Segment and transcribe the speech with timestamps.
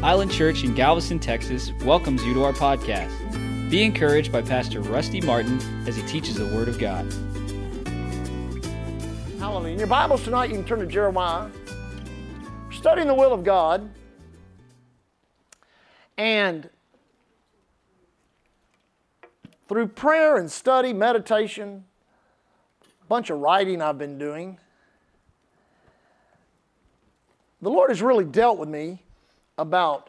[0.00, 3.10] Island Church in Galveston, Texas welcomes you to our podcast.
[3.68, 7.04] Be encouraged by Pastor Rusty Martin as he teaches the Word of God.
[9.40, 9.72] Hallelujah.
[9.72, 11.50] In your Bibles tonight, you can turn to Jeremiah.
[12.70, 13.90] Studying the will of God.
[16.16, 16.70] And
[19.68, 21.84] through prayer and study, meditation,
[22.84, 24.60] a bunch of writing I've been doing,
[27.60, 29.02] the Lord has really dealt with me
[29.58, 30.08] about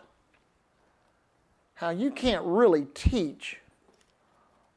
[1.76, 3.58] how you can't really teach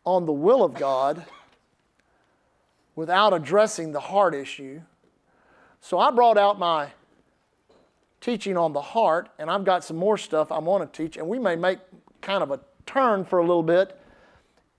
[0.05, 1.25] on the will of God
[2.97, 4.81] without addressing the heart issue.
[5.81, 6.89] So I brought out my
[8.21, 11.27] teaching on the heart, and I've got some more stuff I want to teach, and
[11.29, 11.79] we may make
[12.21, 13.99] kind of a turn for a little bit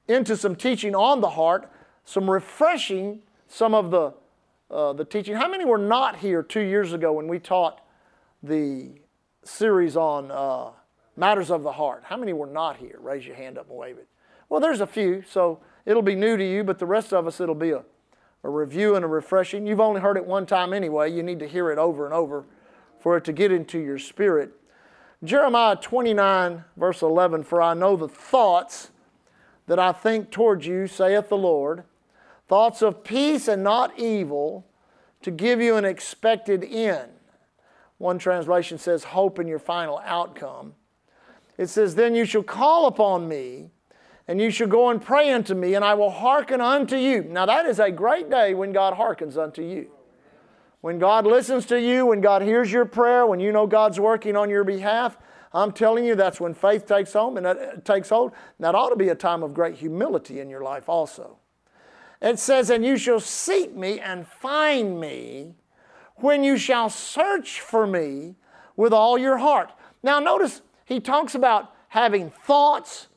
[0.08, 1.70] into some teaching on the heart,
[2.06, 3.22] some refreshing
[3.54, 4.14] some of the
[4.72, 5.36] uh, the teaching.
[5.36, 7.86] How many were not here two years ago when we taught
[8.42, 8.90] the
[9.44, 10.72] series on uh,
[11.16, 12.04] matters of the heart.
[12.06, 12.98] How many were not here?
[13.00, 14.08] Raise your hand up and wave it.
[14.50, 17.40] Well, there's a few, so it'll be new to you, but the rest of us,
[17.40, 17.84] it'll be a,
[18.44, 19.66] a review and a refreshing.
[19.66, 21.12] You've only heard it one time anyway.
[21.12, 22.46] You need to hear it over and over
[23.00, 24.52] for it to get into your spirit.
[25.24, 28.92] Jeremiah 29, verse 11 For I know the thoughts
[29.68, 31.84] that I think toward you, saith the Lord,
[32.48, 34.66] thoughts of peace and not evil,
[35.22, 37.13] to give you an expected end.
[37.98, 40.74] One translation says, hope in your final outcome.
[41.58, 43.70] It says, Then you shall call upon me,
[44.28, 47.24] and you shall go and pray unto me, and I will hearken unto you.
[47.24, 49.92] Now, that is a great day when God hearkens unto you.
[50.82, 54.36] When God listens to you, when God hears your prayer, when you know God's working
[54.36, 55.18] on your behalf,
[55.54, 58.32] I'm telling you, that's when faith takes home and that uh, takes hold.
[58.32, 61.38] And that ought to be a time of great humility in your life also.
[62.22, 65.54] It says, And you shall seek me and find me
[66.16, 68.36] when you shall search for me
[68.76, 69.72] with all your heart.
[70.02, 73.08] Now, notice he talks about having thoughts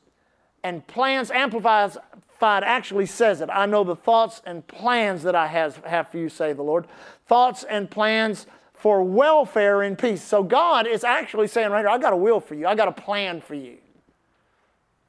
[0.63, 1.31] and plans.
[1.31, 1.97] Amplified
[2.41, 3.49] actually says it.
[3.51, 6.87] I know the thoughts and plans that I have, have for you, say the Lord.
[7.25, 10.23] Thoughts and plans for welfare and peace.
[10.23, 12.87] So God is actually saying right here, I got a will for you, I got
[12.87, 13.77] a plan for you.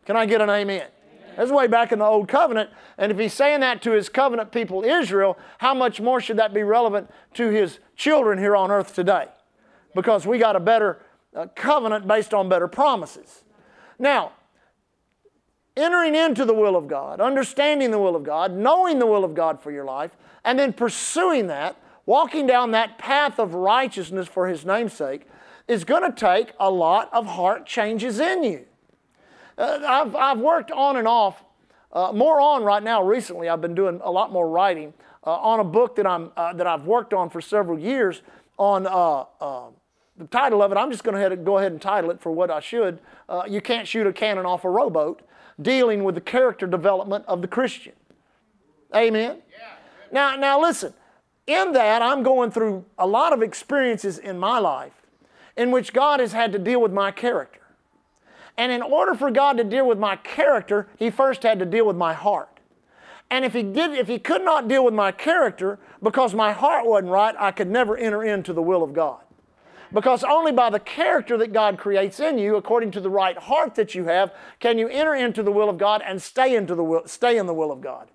[0.07, 0.87] Can I get an amen?
[1.39, 2.71] That's way back in the Old Covenant.
[2.99, 6.53] And if he's saying that to his covenant people, Israel, how much more should that
[6.53, 9.29] be relevant to his children here on earth today?
[9.95, 11.01] Because we got a better
[11.37, 13.45] uh, covenant based on better promises.
[14.01, 14.33] Now,
[15.77, 19.37] entering into the will of God, understanding the will of God, knowing the will of
[19.37, 24.49] God for your life, and then pursuing that, walking down that path of righteousness for
[24.49, 25.29] His namesake,
[25.69, 28.65] is going to take a lot of heart changes in you.
[29.59, 31.43] Uh, I've, I've worked on and off,
[31.93, 33.49] uh, more on right now recently.
[33.49, 34.95] I've been doing a lot more writing
[35.27, 38.23] uh, on a book that, I'm, uh, that I've worked on for several years
[38.57, 39.67] on uh, uh,
[40.17, 40.79] the title of it.
[40.79, 43.01] I'm just going to go ahead and title it for what I should.
[43.49, 45.23] you can't shoot a cannon off a rowboat,
[45.61, 47.95] dealing with the character development of the Christian.
[48.95, 49.39] Amen?
[49.51, 49.67] Yeah.
[50.13, 50.95] Now, now listen,
[51.49, 54.93] in that I'm going through a lot of experiences in my life
[55.57, 57.58] in which God has had to deal with my character.
[58.59, 61.87] And in order for God to deal with my character, He first had to deal
[61.87, 62.59] with my heart.
[63.31, 66.87] And if he did, if he could not deal with my character because my heart
[66.87, 69.21] wasn't right, I could never enter into the will of God.
[69.93, 73.75] Because only by the character that God creates in you, according to the right heart
[73.75, 76.85] that you have, can you enter into the will of God and stay into the
[76.85, 78.09] will, stay in the will of God.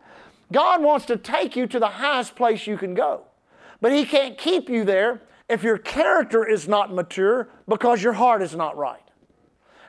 [0.51, 3.23] God wants to take you to the highest place you can go.
[3.81, 8.41] But He can't keep you there if your character is not mature because your heart
[8.41, 9.02] is not right.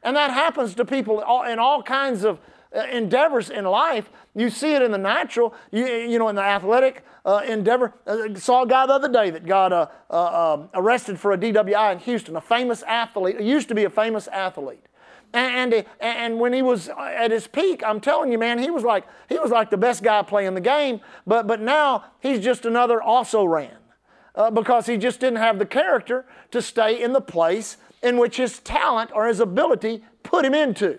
[0.04, 2.38] And that happens to people in all kinds of
[2.74, 4.10] uh, endeavors in life.
[4.34, 7.94] You see it in the natural, you, you know, in the athletic uh, endeavor.
[8.06, 11.38] Uh, saw a guy the other day that got uh, uh um, arrested for a
[11.38, 14.84] DWI in Houston, a famous athlete, used to be a famous athlete.
[15.32, 18.84] And, and, and when he was at his peak, I'm telling you, man, he was
[18.84, 21.00] like he was like the best guy playing the game.
[21.26, 23.78] But but now he's just another also ran
[24.34, 28.36] uh, because he just didn't have the character to stay in the place in which
[28.36, 30.98] his talent or his ability put him into.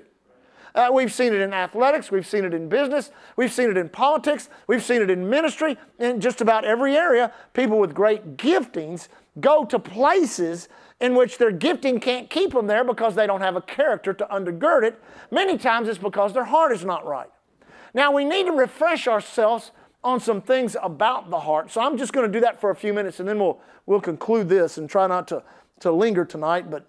[0.74, 3.88] Uh, we've seen it in athletics, we've seen it in business, we've seen it in
[3.88, 7.32] politics, we've seen it in ministry, in just about every area.
[7.54, 9.08] People with great giftings
[9.40, 10.68] go to places
[11.00, 14.26] in which their gifting can't keep them there because they don't have a character to
[14.26, 15.02] undergird it.
[15.32, 17.30] Many times it's because their heart is not right.
[17.94, 19.72] Now we need to refresh ourselves
[20.04, 21.72] on some things about the heart.
[21.72, 24.02] So I'm just going to do that for a few minutes and then we'll, we'll
[24.02, 25.44] conclude this and try not to,
[25.80, 26.70] to linger tonight.
[26.70, 26.86] But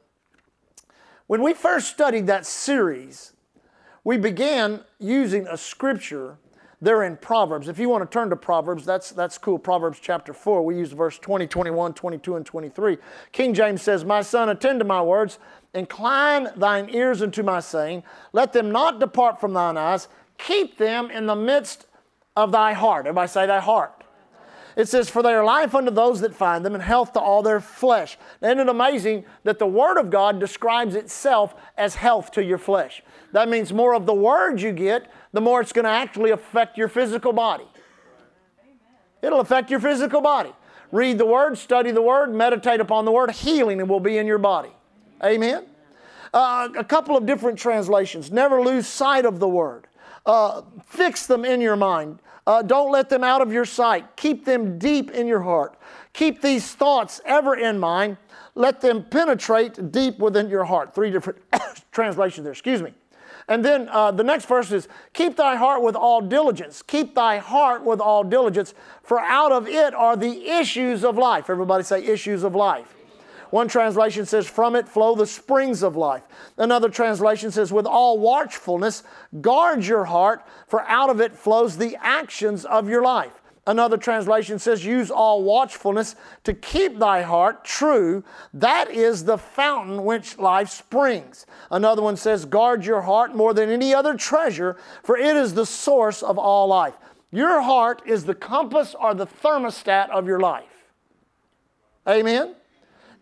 [1.26, 3.32] when we first studied that series,
[4.05, 6.38] we began using a scripture
[6.81, 7.69] They're in Proverbs.
[7.69, 9.58] If you want to turn to Proverbs, that's, that's cool.
[9.58, 12.99] Proverbs chapter 4, we use verse 20, 21, 22, and 23.
[13.32, 15.38] King James says, My son, attend to my words,
[15.76, 18.02] incline thine ears unto my saying,
[18.32, 20.08] let them not depart from thine eyes,
[20.38, 21.87] keep them in the midst
[22.37, 23.06] of thy heart.
[23.06, 23.95] Everybody say thy heart.
[24.76, 27.43] It says, For they are life unto those that find them, and health to all
[27.43, 28.19] their flesh.
[28.43, 33.02] Isn't it amazing that the Word of God describes itself as health to your flesh?
[33.32, 36.76] That means more of the Word you get, the more it's going to actually affect
[36.76, 37.64] your physical body.
[39.23, 40.52] It'll affect your physical body.
[40.93, 44.38] Read the Word, study the Word, meditate upon the Word, healing will be in your
[44.38, 44.70] body.
[45.25, 45.64] Amen?
[46.34, 48.31] Uh, a couple of different translations.
[48.31, 49.87] Never lose sight of the Word.
[50.26, 52.20] Uh, fix them in your mind.
[52.46, 54.16] Uh, don't let them out of your sight.
[54.16, 55.76] Keep them deep in your heart.
[56.12, 58.16] Keep these thoughts ever in mind.
[58.54, 60.94] Let them penetrate deep within your heart.
[60.94, 61.40] Three different
[61.93, 62.94] translations there, excuse me.
[63.48, 66.82] And then uh, the next verse is Keep thy heart with all diligence.
[66.82, 71.50] Keep thy heart with all diligence, for out of it are the issues of life.
[71.50, 72.95] Everybody say, issues of life.
[73.50, 76.22] One translation says, From it flow the springs of life.
[76.56, 79.02] Another translation says, With all watchfulness,
[79.40, 83.43] guard your heart, for out of it flows the actions of your life.
[83.69, 86.14] Another translation says, Use all watchfulness
[86.44, 88.22] to keep thy heart true.
[88.54, 91.46] That is the fountain which life springs.
[91.70, 95.66] Another one says, Guard your heart more than any other treasure, for it is the
[95.66, 96.94] source of all life.
[97.32, 100.64] Your heart is the compass or the thermostat of your life.
[102.08, 102.54] Amen?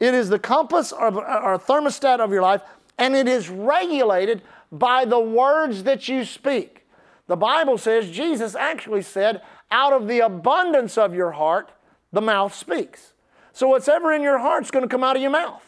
[0.00, 2.62] It is the compass or, or thermostat of your life,
[2.98, 6.86] and it is regulated by the words that you speak.
[7.26, 11.70] The Bible says, Jesus actually said, out of the abundance of your heart,
[12.12, 13.12] the mouth speaks.
[13.52, 15.62] So whatever in your heart is going to come out of your mouth.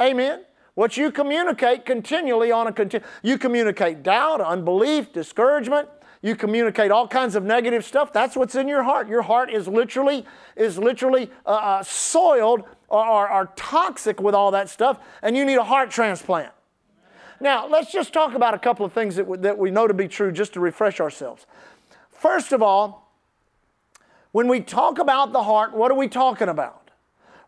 [0.00, 0.44] Amen.
[0.74, 5.88] What you communicate continually on a continu- you communicate doubt, unbelief, discouragement,
[6.22, 8.12] you communicate all kinds of negative stuff.
[8.12, 9.08] That's what's in your heart.
[9.08, 10.24] Your heart is literally
[10.56, 15.64] is literally uh, uh, soiled or toxic with all that stuff, and you need a
[15.64, 16.52] heart transplant.
[17.40, 20.08] Now, let's just talk about a couple of things that that we know to be
[20.08, 21.46] true just to refresh ourselves.
[22.10, 23.12] First of all,
[24.32, 26.90] when we talk about the heart, what are we talking about?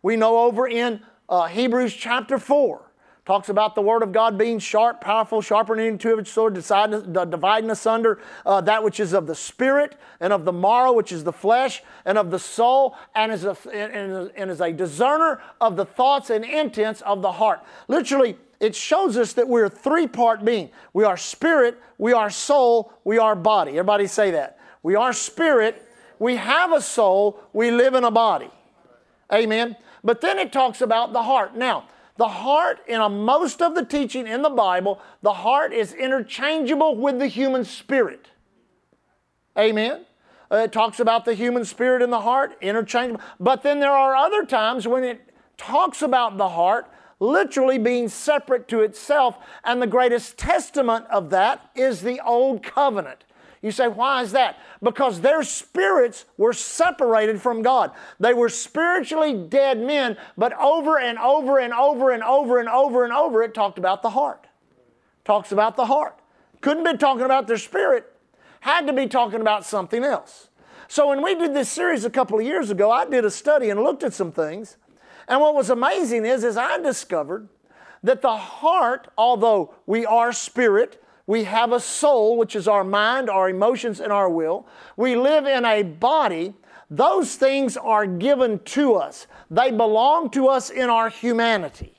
[0.02, 2.89] We know over in uh, Hebrews chapter 4,
[3.26, 7.12] talks about the Word of God being sharp, powerful, sharper than any two-edged sword, deciding,
[7.12, 11.22] dividing asunder uh, that which is of the spirit and of the marrow, which is
[11.22, 15.76] the flesh, and of the soul, and is, a, and, and is a discerner of
[15.76, 17.60] the thoughts and intents of the heart.
[17.88, 20.70] Literally, it shows us that we're a three-part being.
[20.92, 23.72] We are spirit, we are soul, we are body.
[23.72, 24.58] Everybody say that.
[24.82, 25.86] We are spirit,
[26.18, 28.50] we have a soul, we live in a body.
[29.32, 29.76] Amen.
[30.02, 31.54] But then it talks about the heart.
[31.54, 31.84] Now,
[32.20, 36.94] the heart, in a, most of the teaching in the Bible, the heart is interchangeable
[36.94, 38.28] with the human spirit.
[39.58, 40.04] Amen.
[40.52, 43.22] Uh, it talks about the human spirit and the heart, interchangeable.
[43.40, 48.68] But then there are other times when it talks about the heart literally being separate
[48.68, 53.24] to itself, and the greatest testament of that is the Old Covenant.
[53.62, 54.58] You say, why is that?
[54.82, 57.92] Because their spirits were separated from God.
[58.18, 63.04] They were spiritually dead men, but over and over and over and over and over
[63.04, 64.46] and over, it talked about the heart.
[65.24, 66.18] Talks about the heart.
[66.62, 68.10] Couldn't be talking about their spirit,
[68.60, 70.48] had to be talking about something else.
[70.88, 73.70] So when we did this series a couple of years ago, I did a study
[73.70, 74.76] and looked at some things.
[75.28, 77.48] And what was amazing is, is I discovered
[78.02, 83.30] that the heart, although we are spirit, we have a soul, which is our mind,
[83.30, 84.66] our emotions, and our will.
[84.96, 86.54] We live in a body.
[86.90, 91.94] Those things are given to us, they belong to us in our humanity.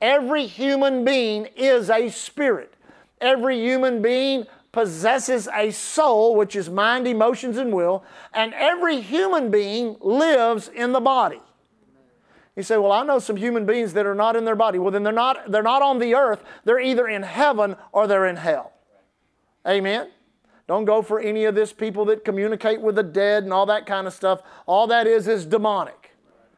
[0.00, 2.72] Every human being is a spirit.
[3.20, 9.50] Every human being possesses a soul, which is mind, emotions, and will, and every human
[9.50, 11.40] being lives in the body.
[12.58, 14.80] You say, well, I know some human beings that are not in their body.
[14.80, 16.42] Well, then they're not, they're not on the earth.
[16.64, 18.72] They're either in heaven or they're in hell.
[19.64, 20.10] Amen?
[20.66, 23.86] Don't go for any of this people that communicate with the dead and all that
[23.86, 24.42] kind of stuff.
[24.66, 26.16] All that is is demonic.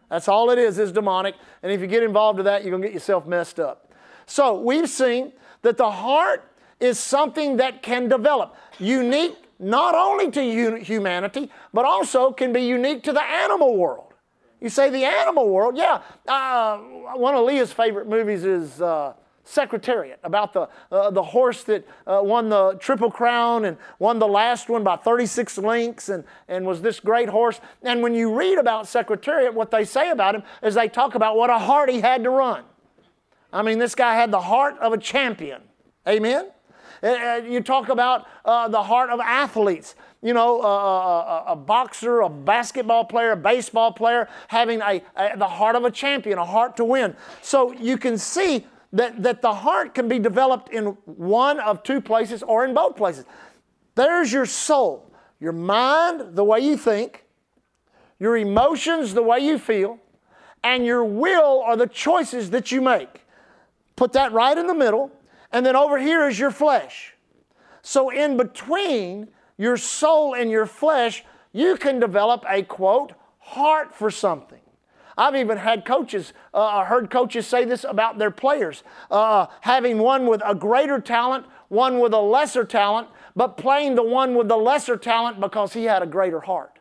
[0.09, 1.35] That's all it is, is demonic.
[1.62, 3.92] And if you get involved with that, you're going to get yourself messed up.
[4.25, 8.57] So we've seen that the heart is something that can develop.
[8.78, 14.10] Unique not only to humanity, but also can be unique to the animal world.
[14.61, 16.02] You say the animal world, yeah.
[16.29, 16.79] Uh,
[17.17, 22.21] one of Leah's favorite movies is uh, Secretariat, about the, uh, the horse that uh,
[22.23, 26.83] won the Triple Crown and won the last one by 36 lengths and, and was
[26.83, 27.61] this great horse.
[27.83, 31.37] And when you read about Secretariat, what they say about him is they talk about
[31.37, 32.64] what a heart he had to run.
[33.52, 35.62] I mean, this guy had the heart of a champion.
[36.07, 36.50] Amen?
[37.02, 39.95] Uh, uh, you talk about the heart of athletes.
[40.22, 45.36] You know, uh, a, a, boxer, a basketball player, a baseball player, having a, a,
[45.36, 47.16] the heart of a champion, a heart to win.
[47.40, 52.02] So you can see that, that the heart can be developed in one of two
[52.02, 53.24] places or in both places.
[53.94, 55.10] There's your soul,
[55.40, 57.24] your mind, the way you think,
[58.18, 59.98] your emotions, the way you feel,
[60.62, 63.22] and your will are the choices that you make.
[63.96, 65.10] Put that right in the middle,
[65.52, 67.14] and then over here is your flesh.
[67.82, 69.28] So, in between
[69.61, 74.61] your soul and your flesh, you can develop a quote, heart for something.
[75.19, 80.26] I've even had coaches, uh, heard coaches say this about their players, uh, having one
[80.26, 84.57] with a greater talent, one with a lesser talent, but playing the one with the
[84.57, 86.79] lesser talent because he had a greater heart.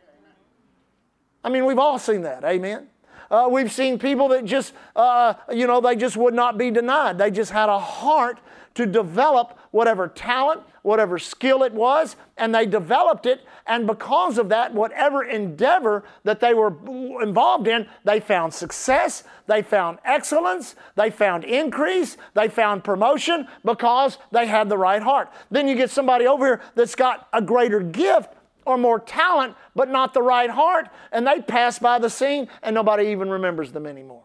[1.44, 2.88] I mean, we've all seen that, amen?
[3.30, 7.18] Uh, we've seen people that just, uh, you know, they just would not be denied.
[7.18, 8.40] They just had a heart
[8.76, 13.42] to develop whatever talent, whatever skill it was, and they developed it.
[13.68, 16.74] And because of that, whatever endeavor that they were
[17.22, 24.18] involved in, they found success, they found excellence, they found increase, they found promotion because
[24.32, 25.32] they had the right heart.
[25.52, 28.34] Then you get somebody over here that's got a greater gift,
[28.66, 32.76] or more talent, but not the right heart, and they pass by the scene and
[32.76, 34.22] nobody even remembers them anymore.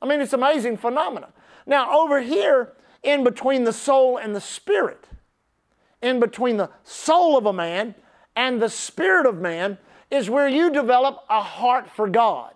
[0.00, 1.28] I mean, it's amazing phenomena.
[1.66, 2.72] Now, over here,
[3.04, 5.06] in between the soul and the spirit,
[6.02, 7.94] in between the soul of a man
[8.34, 9.78] and the spirit of man,
[10.10, 12.52] is where you develop a heart for God.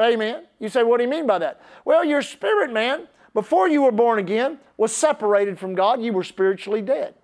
[0.00, 0.44] Amen.
[0.58, 1.60] You say, what do you mean by that?
[1.84, 6.02] Well, your spirit man, before you were born again, was separated from God.
[6.02, 7.14] You were spiritually dead.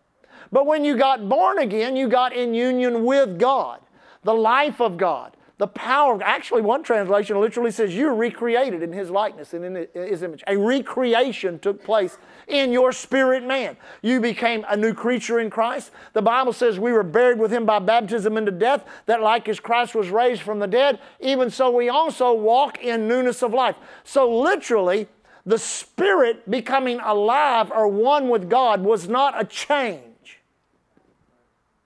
[0.52, 3.80] But when you got born again, you got in union with God,
[4.22, 6.22] the life of God, the power.
[6.22, 10.44] Actually, one translation literally says you're recreated in His likeness and in His image.
[10.46, 13.76] A recreation took place in your spirit man.
[14.02, 15.92] You became a new creature in Christ.
[16.12, 19.58] The Bible says we were buried with Him by baptism into death, that like as
[19.58, 23.76] Christ was raised from the dead, even so we also walk in newness of life.
[24.04, 25.08] So, literally,
[25.46, 30.02] the spirit becoming alive or one with God was not a change.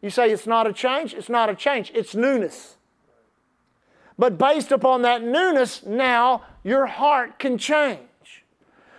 [0.02, 1.14] You say it's not a change?
[1.14, 2.78] It's not a change, it's newness.
[4.20, 8.44] But based upon that newness, now your heart can change.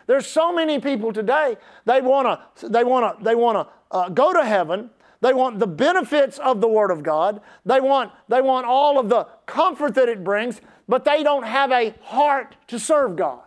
[0.07, 4.09] There's so many people today, they want to they want to they want to uh,
[4.09, 4.89] go to heaven.
[5.21, 7.41] They want the benefits of the Word of God.
[7.63, 11.71] They want, they want all of the comfort that it brings, but they don't have
[11.71, 13.43] a heart to serve God.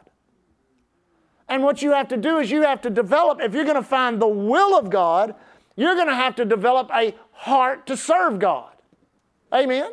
[1.49, 3.83] And what you have to do is you have to develop, if you're going to
[3.83, 5.35] find the will of God,
[5.75, 8.71] you're going to have to develop a heart to serve God.
[9.53, 9.91] Amen?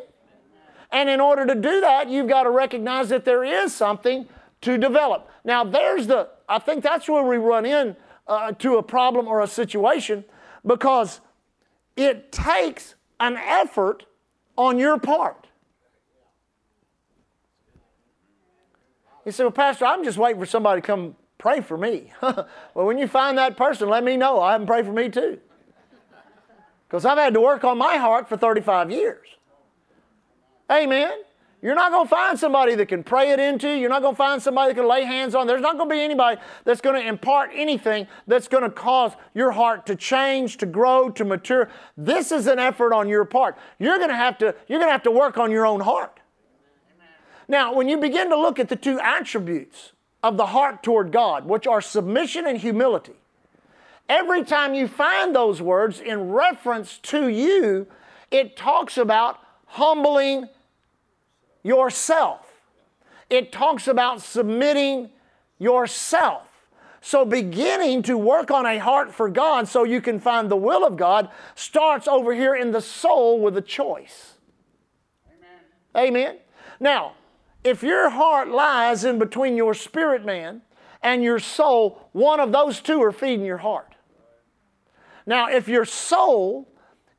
[0.92, 4.28] And in order to do that, you've got to recognize that there is something
[4.60, 5.28] to develop.
[5.42, 7.96] Now, there's the, I think that's where we run in
[8.28, 10.24] uh, to a problem or a situation
[10.64, 11.20] because
[11.96, 14.04] it takes an effort
[14.56, 15.48] on your part.
[19.24, 22.12] You say, Well, Pastor, I'm just waiting for somebody to come pray for me.
[22.22, 24.40] well, when you find that person, let me know.
[24.40, 25.38] I haven't prayed for me too.
[26.86, 29.26] Because I've had to work on my heart for 35 years.
[30.70, 31.12] Amen.
[31.60, 33.68] You're not going to find somebody that can pray it into.
[33.68, 33.76] you.
[33.76, 35.46] You're not going to find somebody that can lay hands on.
[35.46, 39.12] There's not going to be anybody that's going to impart anything that's going to cause
[39.32, 41.68] your heart to change, to grow, to mature.
[41.96, 43.56] This is an effort on your part.
[43.78, 46.18] You're going to have to, you're going to, have to work on your own heart.
[47.46, 49.92] Now, when you begin to look at the two attributes
[50.22, 53.14] of the heart toward God, which are submission and humility,
[54.08, 57.86] Every time you find those words in reference to you,
[58.30, 59.38] it talks about
[59.72, 60.48] humbling
[61.62, 62.40] yourself.
[63.30, 65.08] It talks about submitting
[65.58, 66.42] yourself.
[67.00, 70.86] So, beginning to work on a heart for God so you can find the will
[70.86, 74.34] of God starts over here in the soul with a choice.
[75.96, 76.06] Amen.
[76.08, 76.38] Amen.
[76.78, 77.14] Now,
[77.64, 80.62] if your heart lies in between your spirit man
[81.02, 83.94] and your soul, one of those two are feeding your heart.
[85.26, 86.68] Now, if your soul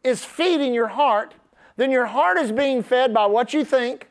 [0.03, 1.33] is feeding your heart,
[1.75, 4.09] then your heart is being fed by what you think,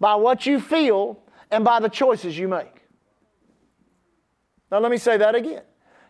[0.00, 1.18] by what you feel,
[1.50, 2.82] and by the choices you make.
[4.70, 5.62] Now, let me say that again.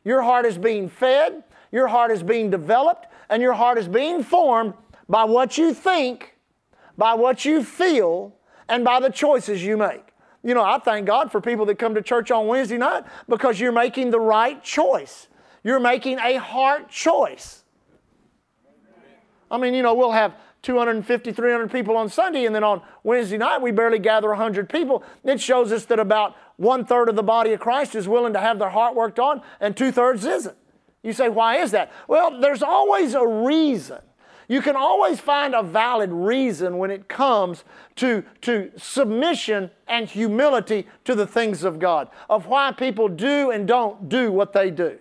[0.04, 4.23] Your heart is being fed, your heart is being developed, and your heart is being
[4.23, 4.75] formed
[5.09, 6.37] by what you think,
[6.97, 8.37] by what you feel,
[8.68, 10.12] and by the choices you make.
[10.44, 13.61] You know, I thank God for people that come to church on Wednesday night because
[13.61, 15.28] you're making the right choice.
[15.62, 17.64] You're making a heart choice.
[19.50, 23.37] I mean, you know, we'll have 250, 300 people on Sunday, and then on Wednesday
[23.37, 25.02] night we barely gather 100 people.
[25.25, 28.40] It shows us that about one third of the body of Christ is willing to
[28.40, 30.57] have their heart worked on, and two thirds isn't.
[31.02, 31.92] You say, why is that?
[32.07, 33.99] Well, there's always a reason.
[34.49, 37.64] You can always find a valid reason when it comes
[37.97, 43.66] to, to submission and humility to the things of God, of why people do and
[43.66, 44.99] don't do what they do.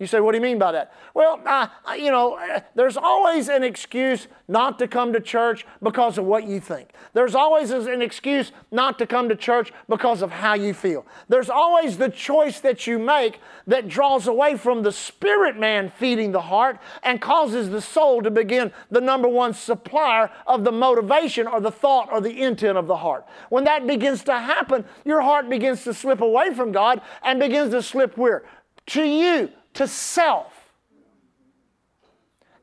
[0.00, 0.94] You say, what do you mean by that?
[1.12, 6.16] Well, uh, you know, uh, there's always an excuse not to come to church because
[6.16, 6.88] of what you think.
[7.12, 11.04] There's always an excuse not to come to church because of how you feel.
[11.28, 16.32] There's always the choice that you make that draws away from the spirit man feeding
[16.32, 21.46] the heart and causes the soul to begin the number one supplier of the motivation
[21.46, 23.26] or the thought or the intent of the heart.
[23.50, 27.72] When that begins to happen, your heart begins to slip away from God and begins
[27.72, 28.44] to slip where?
[28.86, 30.52] To you to self.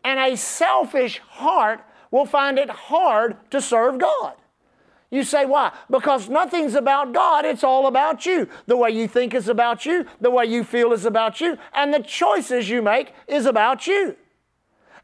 [0.04, 4.36] And a selfish heart will find it hard to serve God.
[5.10, 5.72] You say, why?
[5.90, 8.50] Because nothing's about God, it's all about you.
[8.66, 11.94] The way you think is about you, the way you feel is about you, and
[11.94, 14.18] the choices you make is about you.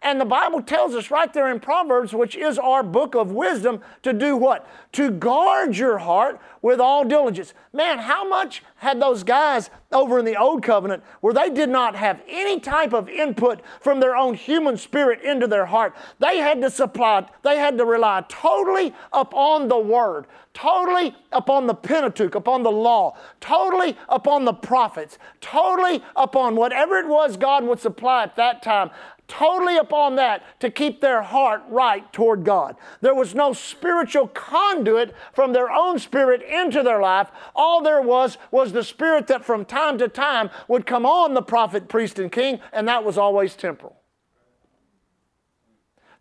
[0.03, 3.79] And the Bible tells us right there in Proverbs, which is our book of wisdom,
[4.01, 4.67] to do what?
[4.91, 7.53] To guard your heart with all diligence.
[7.71, 11.95] Man, how much had those guys over in the Old Covenant where they did not
[11.95, 15.95] have any type of input from their own human spirit into their heart?
[16.19, 21.73] They had to supply, they had to rely totally upon the Word, totally upon the
[21.73, 27.79] Pentateuch, upon the law, totally upon the prophets, totally upon whatever it was God would
[27.79, 28.91] supply at that time
[29.27, 32.75] totally upon that to keep their heart right toward God.
[33.01, 37.29] There was no spiritual conduit from their own spirit into their life.
[37.55, 41.41] All there was was the spirit that from time to time would come on the
[41.41, 43.97] prophet, priest, and king, and that was always temporal.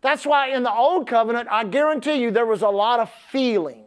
[0.01, 3.82] That's why in the Old Covenant, I guarantee you there was a lot of feeling.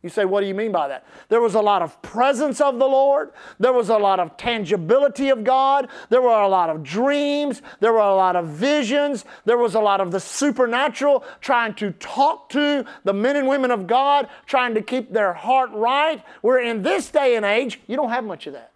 [0.00, 1.04] You say, what do you mean by that?
[1.28, 3.32] There was a lot of presence of the Lord.
[3.58, 5.88] There was a lot of tangibility of God.
[6.08, 7.62] There were a lot of dreams.
[7.80, 9.24] There were a lot of visions.
[9.44, 13.72] There was a lot of the supernatural trying to talk to the men and women
[13.72, 16.22] of God, trying to keep their heart right.
[16.42, 18.70] Where in this day and age, you don't have much of that.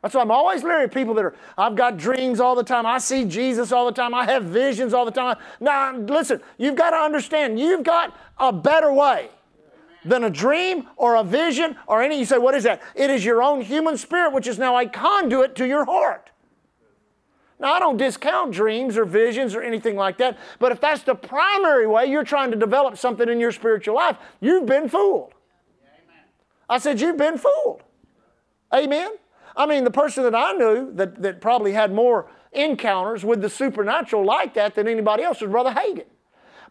[0.00, 2.86] That's why I'm always leery of people that are, I've got dreams all the time.
[2.86, 4.14] I see Jesus all the time.
[4.14, 5.38] I have visions all the time.
[5.58, 9.30] Now, listen, you've got to understand, you've got a better way
[10.08, 12.18] than a dream or a vision or any.
[12.18, 12.82] You say, what is that?
[12.94, 16.30] It is your own human spirit, which is now a conduit to your heart.
[17.60, 21.16] Now, I don't discount dreams or visions or anything like that, but if that's the
[21.16, 25.34] primary way you're trying to develop something in your spiritual life, you've been fooled.
[25.82, 26.24] Amen.
[26.68, 27.82] I said, You've been fooled.
[28.72, 29.10] Amen?
[29.56, 33.50] I mean, the person that I knew that, that probably had more encounters with the
[33.50, 36.04] supernatural like that than anybody else was Brother Hagin.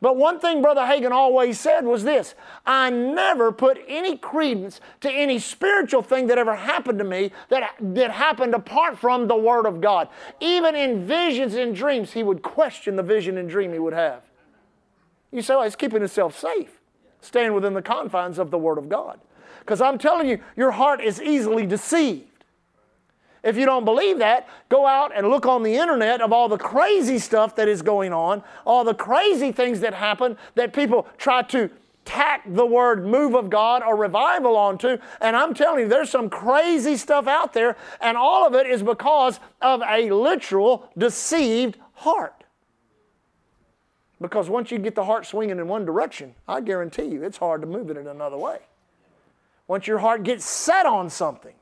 [0.02, 5.12] But one thing Brother Hagin always said was this I never put any credence to
[5.12, 9.66] any spiritual thing that ever happened to me that, that happened apart from the Word
[9.66, 10.10] of God.
[10.40, 14.22] Even in visions and dreams, he would question the vision and dream he would have.
[15.32, 16.80] You say, well, he's keeping himself safe,
[17.22, 19.20] staying within the confines of the Word of God.
[19.60, 22.27] Because I'm telling you, your heart is easily deceived.
[23.44, 26.58] If you don't believe that, go out and look on the internet of all the
[26.58, 31.42] crazy stuff that is going on, all the crazy things that happen that people try
[31.44, 31.70] to
[32.08, 34.98] tack the word move of God or revival onto.
[35.20, 38.82] And I'm telling you, there's some crazy stuff out there, and all of it is
[38.82, 42.46] because of a literal deceived heart.
[44.20, 47.62] Because once you get the heart swinging in one direction, I guarantee you it's hard
[47.62, 48.60] to move it in another way.
[49.68, 51.54] Once your heart gets set on something,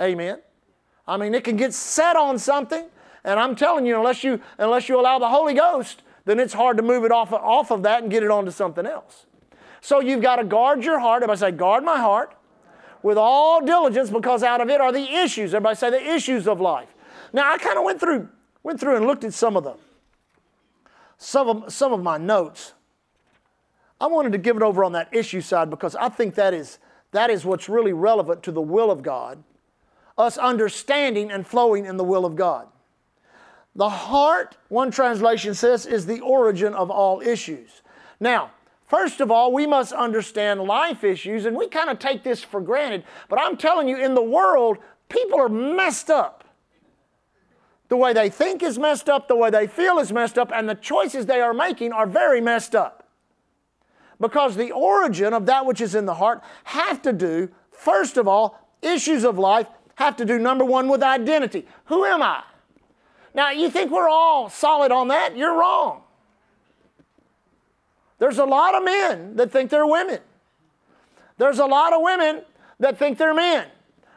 [0.00, 0.38] amen.
[1.06, 2.86] I mean, it can get set on something,
[3.24, 6.76] and I'm telling you, unless you unless you allow the Holy Ghost, then it's hard
[6.76, 9.26] to move it off, off of that and get it onto something else.
[9.80, 11.22] So you've got to guard your heart.
[11.22, 12.36] Everybody say, guard my heart
[13.02, 15.54] with all diligence, because out of it are the issues.
[15.54, 16.88] Everybody say the issues of life.
[17.32, 18.28] Now I kind of went through
[18.62, 19.78] went through and looked at some of them.
[21.18, 22.74] Some of, some of my notes.
[24.00, 26.78] I wanted to give it over on that issue side because I think that is,
[27.12, 29.42] that is what's really relevant to the will of God
[30.16, 32.68] us understanding and flowing in the will of God.
[33.74, 37.82] The heart, one translation says, is the origin of all issues.
[38.20, 38.50] Now,
[38.86, 42.60] first of all, we must understand life issues, and we kind of take this for
[42.60, 46.44] granted, but I'm telling you, in the world, people are messed up.
[47.88, 50.68] The way they think is messed up, the way they feel is messed up, and
[50.68, 53.08] the choices they are making are very messed up.
[54.20, 58.28] Because the origin of that which is in the heart have to do, first of
[58.28, 61.66] all, issues of life have to do, number one, with identity.
[61.86, 62.42] Who am I?
[63.34, 65.36] Now, you think we're all solid on that?
[65.36, 66.02] You're wrong.
[68.18, 70.20] There's a lot of men that think they're women.
[71.38, 72.42] There's a lot of women
[72.78, 73.66] that think they're men.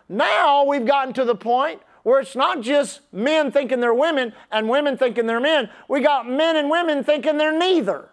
[0.08, 4.70] Now we've gotten to the point where it's not just men thinking they're women and
[4.70, 5.70] women thinking they're men.
[5.88, 8.10] We got men and women thinking they're neither.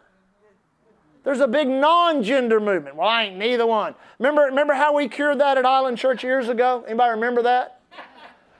[1.24, 2.96] There's a big non-gender movement.
[2.96, 3.94] Well, I ain't neither one.
[4.18, 6.84] Remember, remember how we cured that at Island Church years ago?
[6.86, 7.80] Anybody remember that?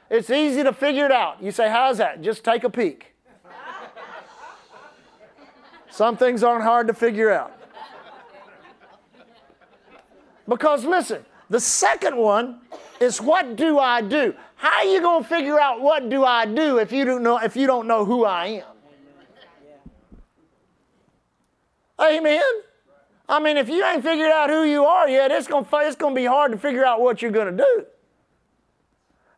[0.08, 1.42] It's easy to figure it out.
[1.42, 2.22] You say, how's that?
[2.22, 3.14] Just take a peek.
[5.90, 7.52] Some things aren't hard to figure out.
[10.48, 12.60] Because listen, the second one
[13.00, 14.34] is what do I do?
[14.56, 17.38] How are you going to figure out what do I do if you don't know
[17.38, 18.71] if you don't know who I am?
[22.02, 22.42] Amen.
[23.28, 26.14] I mean, if you ain't figured out who you are yet, it's going it's to
[26.14, 27.86] be hard to figure out what you're going to do.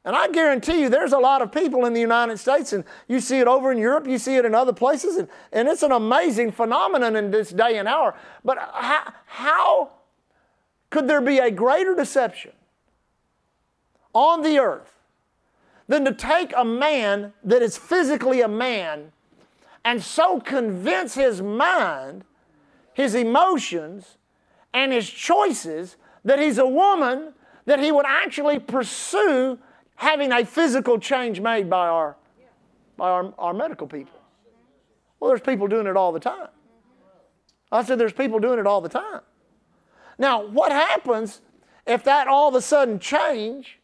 [0.05, 3.21] And I guarantee you, there's a lot of people in the United States, and you
[3.21, 5.93] see it over in Europe, you see it in other places, and, and it's an
[5.93, 8.15] amazing phenomenon in this day and hour.
[8.45, 9.91] But how, how
[10.91, 12.53] could there be a greater deception
[14.13, 14.93] on the earth
[15.89, 19.13] than to take a man that is physically a man
[19.85, 22.25] and so convince his mind
[22.95, 24.17] his emotions,
[24.73, 27.35] and his choices that he's a woman
[27.67, 29.59] that he would actually pursue
[29.97, 32.17] having a physical change made by our,
[32.97, 34.21] by our, our medical people.
[35.21, 36.49] Well, there's people doing it all the time.
[37.71, 39.21] I said, there's people doing it all the time.
[40.19, 41.41] Now, what happens
[41.87, 43.81] if that all of a sudden change?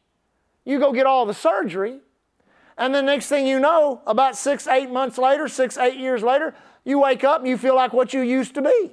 [0.64, 2.00] You go get all the surgery,
[2.76, 6.54] and the next thing you know, about six, eight months later, six, eight years later,
[6.84, 8.92] you wake up and you feel like what you used to be.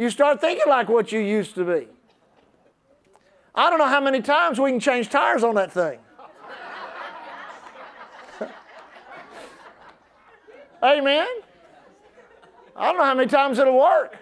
[0.00, 1.86] You start thinking like what you used to be.
[3.54, 5.98] I don't know how many times we can change tires on that thing.
[10.82, 11.28] Amen.
[12.74, 14.16] I don't know how many times it'll work.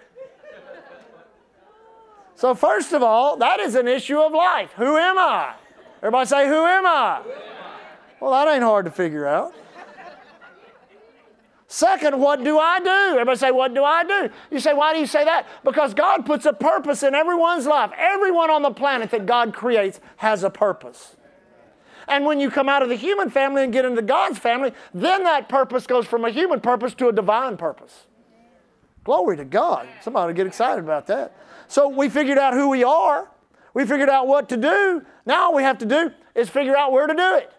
[2.35, 4.73] So, first of all, that is an issue of life.
[4.73, 5.53] Who am I?
[5.99, 7.21] Everybody say, Who am I?
[8.19, 9.53] Well, that ain't hard to figure out.
[11.71, 12.89] Second, what do I do?
[13.19, 14.29] Everybody say, What do I do?
[14.49, 15.47] You say, Why do you say that?
[15.63, 17.91] Because God puts a purpose in everyone's life.
[17.95, 21.15] Everyone on the planet that God creates has a purpose.
[22.07, 25.23] And when you come out of the human family and get into God's family, then
[25.25, 28.07] that purpose goes from a human purpose to a divine purpose.
[29.03, 29.87] Glory to God.
[30.01, 31.37] Somebody get excited about that.
[31.67, 33.29] So we figured out who we are.
[33.75, 35.05] We figured out what to do.
[35.27, 37.53] Now all we have to do is figure out where to do it.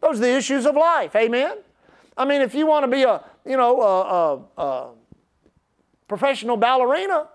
[0.00, 1.14] Those are the issues of life.
[1.14, 1.58] Amen.
[2.16, 4.90] I mean, if you want to be a, you know, a, a, a
[6.08, 7.28] professional ballerina,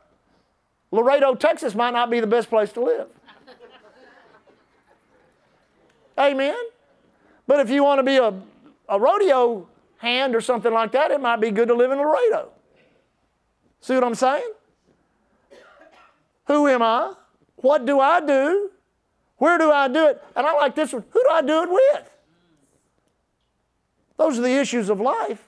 [0.92, 3.08] Laredo, Texas might not be the best place to live.
[6.20, 6.56] Amen.
[7.48, 8.34] But if you want to be a,
[8.90, 12.50] a rodeo hand or something like that, it might be good to live in Laredo.
[13.82, 14.52] See what I'm saying?
[16.46, 17.14] Who am I?
[17.58, 18.72] What do I do?
[19.38, 20.24] Where do I do it?
[20.36, 21.04] And I like this one.
[21.10, 22.12] Who do I do it with?
[24.18, 25.48] Those are the issues of life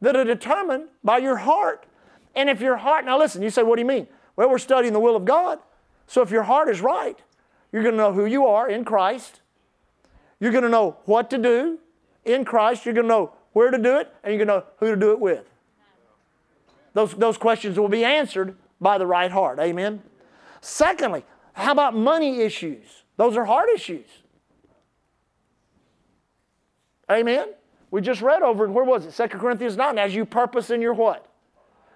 [0.00, 1.86] that are determined by your heart.
[2.34, 4.08] And if your heart, now listen, you say, what do you mean?
[4.36, 5.58] Well, we're studying the will of God.
[6.06, 7.18] So if your heart is right,
[7.70, 9.40] you're going to know who you are in Christ.
[10.40, 11.78] You're going to know what to do
[12.24, 12.84] in Christ.
[12.84, 15.00] You're going to know where to do it, and you're going to know who to
[15.00, 15.44] do it with.
[16.94, 19.58] Those, those questions will be answered by the right heart.
[19.58, 20.02] Amen.
[20.60, 23.04] Secondly, how about money issues?
[23.16, 24.06] Those are heart issues.
[27.10, 27.48] Amen.
[27.92, 29.30] We just read over, where was it?
[29.30, 29.98] 2 Corinthians 9.
[29.98, 31.28] As you purpose in your what?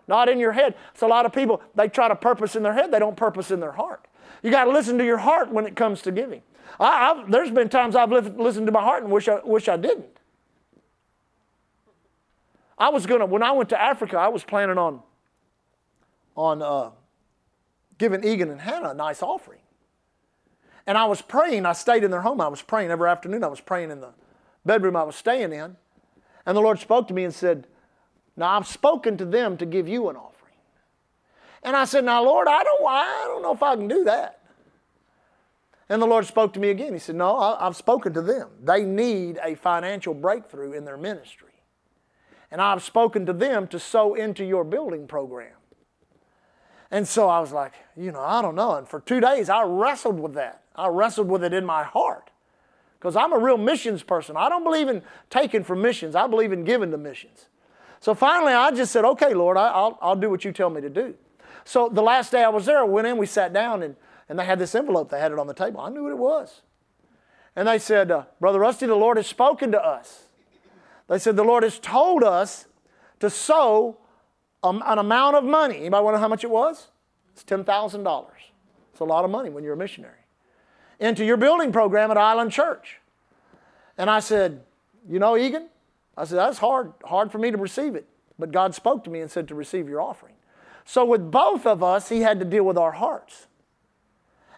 [0.06, 0.74] Not in your head.
[0.92, 3.50] It's a lot of people, they try to purpose in their head, they don't purpose
[3.50, 4.06] in their heart.
[4.42, 6.42] You got to listen to your heart when it comes to giving.
[6.78, 10.18] I, there's been times I've listened to my heart and wish I, wish I didn't.
[12.78, 15.00] I was going to, when I went to Africa, I was planning on,
[16.37, 16.90] on uh,
[17.96, 19.61] giving Egan and Hannah a nice offering.
[20.87, 23.48] And I was praying, I stayed in their home, I was praying every afternoon, I
[23.48, 24.11] was praying in the
[24.66, 25.76] bedroom I was staying in.
[26.46, 27.66] And the Lord spoke to me and said,
[28.37, 30.54] Now I've spoken to them to give you an offering.
[31.62, 34.40] And I said, Now, Lord, I don't, I don't know if I can do that.
[35.88, 36.92] And the Lord spoke to me again.
[36.92, 38.50] He said, No, I've spoken to them.
[38.62, 41.50] They need a financial breakthrough in their ministry.
[42.52, 45.52] And I've spoken to them to sow into your building program.
[46.92, 48.76] And so I was like, you know, I don't know.
[48.76, 50.62] And for two days, I wrestled with that.
[50.76, 52.25] I wrestled with it in my heart
[53.06, 54.36] because I'm a real missions person.
[54.36, 57.46] I don't believe in taking from missions, I believe in giving to missions.
[58.00, 60.90] So finally, I just said, okay, Lord, I'll, I'll do what you tell me to
[60.90, 61.14] do.
[61.64, 63.94] So the last day I was there, I went in, we sat down, and,
[64.28, 65.08] and they had this envelope.
[65.08, 65.82] They had it on the table.
[65.82, 66.62] I knew what it was.
[67.54, 70.24] And they said, uh, Brother Rusty, the Lord has spoken to us.
[71.06, 72.66] They said, The Lord has told us
[73.20, 73.98] to sow
[74.64, 75.76] um, an amount of money.
[75.76, 76.88] Anybody want to know how much it was?
[77.34, 78.26] It's $10,000.
[78.90, 80.25] It's a lot of money when you're a missionary.
[80.98, 83.00] Into your building program at Island Church.
[83.98, 84.62] And I said,
[85.09, 85.68] You know, Egan,
[86.16, 88.06] I said, That's hard, hard for me to receive it.
[88.38, 90.35] But God spoke to me and said to receive your offering.
[90.85, 93.46] So with both of us, He had to deal with our hearts.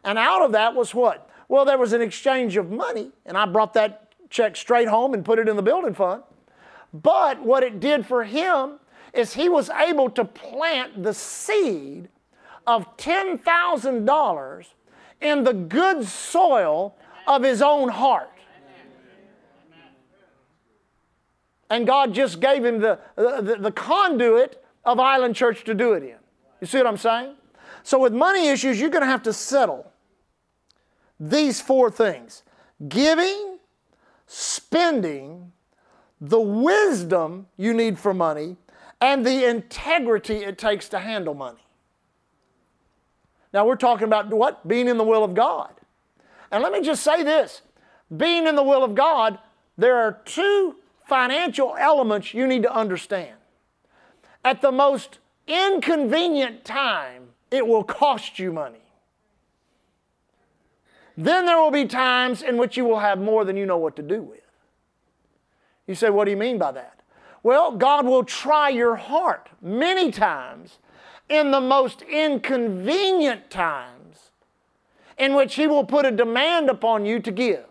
[0.05, 1.29] And out of that was what?
[1.49, 5.25] Well, there was an exchange of money, and I brought that check straight home and
[5.25, 6.23] put it in the building fund.
[6.93, 8.79] But what it did for him
[9.13, 12.09] is he was able to plant the seed
[12.67, 14.67] of $10,000
[15.21, 18.31] in the good soil of his own heart.
[21.71, 26.03] And God just gave him the, the, the, conduit of Island Church to do it
[26.03, 26.17] in.
[26.63, 27.35] You see what I'm saying?
[27.83, 29.93] So, with money issues, you're going to have to settle
[31.21, 32.43] these four things
[32.89, 33.59] giving,
[34.27, 35.53] spending,
[36.21, 38.57] the wisdom you need for money,
[39.01, 41.68] and the integrity it takes to handle money.
[43.53, 44.67] Now, we're talking about what?
[44.67, 45.73] Being in the will of God.
[46.51, 47.63] And let me just say this
[48.17, 49.39] being in the will of God,
[49.77, 53.35] there are two financial elements you need to understand.
[54.45, 58.79] At the most inconvenient time, it will cost you money.
[61.17, 63.97] Then there will be times in which you will have more than you know what
[63.97, 64.41] to do with.
[65.87, 67.01] You say, what do you mean by that?
[67.43, 70.79] Well, God will try your heart many times
[71.29, 74.31] in the most inconvenient times
[75.19, 77.67] in which He will put a demand upon you to give.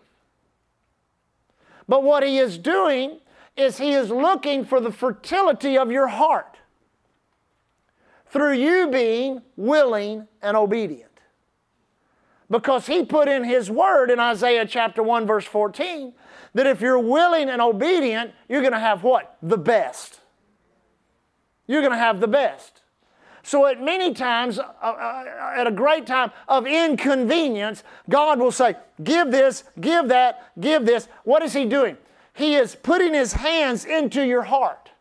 [1.88, 3.20] But what He is doing
[3.56, 6.58] is He is looking for the fertility of your heart
[8.30, 11.06] through you being willing and obedient.
[12.50, 16.13] Because He put in His Word in Isaiah chapter 1, verse 14,
[16.54, 19.38] that if you're willing and obedient, you're going to have what?
[19.41, 20.20] The best.
[21.65, 22.82] You're going to have the best.
[23.47, 28.75] So, at many times, uh, uh, at a great time of inconvenience, God will say,
[29.01, 31.07] Give this, give that, give this.
[31.23, 31.95] What is He doing?
[32.33, 34.91] He is putting His hands into your heart.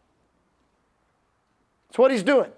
[1.89, 2.53] That's what He's doing.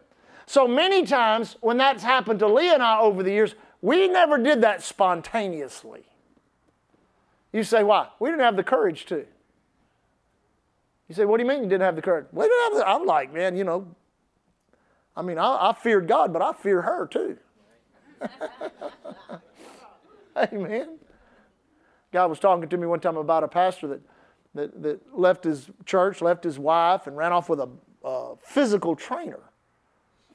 [0.44, 4.36] So many times, when that's happened to Leah and I over the years, we never
[4.36, 6.02] did that spontaneously.
[7.50, 8.08] You say, why?
[8.20, 9.24] We didn't have the courage to.
[11.08, 12.26] You say, what do you mean you didn't have the courage?
[12.30, 13.88] We didn't have the, I'm like, man, you know,
[15.18, 17.36] I mean, I, I feared God, but I fear her too.
[20.36, 20.98] Amen.
[22.12, 24.00] God was talking to me one time about a pastor that,
[24.54, 27.68] that, that left his church, left his wife, and ran off with a,
[28.04, 29.40] a physical trainer,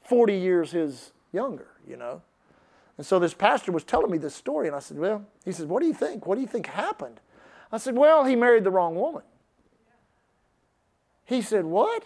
[0.02, 2.20] 40 years his younger, you know.
[2.98, 5.70] And so this pastor was telling me this story, and I said, Well, he said,
[5.70, 6.26] What do you think?
[6.26, 7.20] What do you think happened?
[7.72, 9.22] I said, Well, he married the wrong woman.
[11.24, 12.04] He said, What?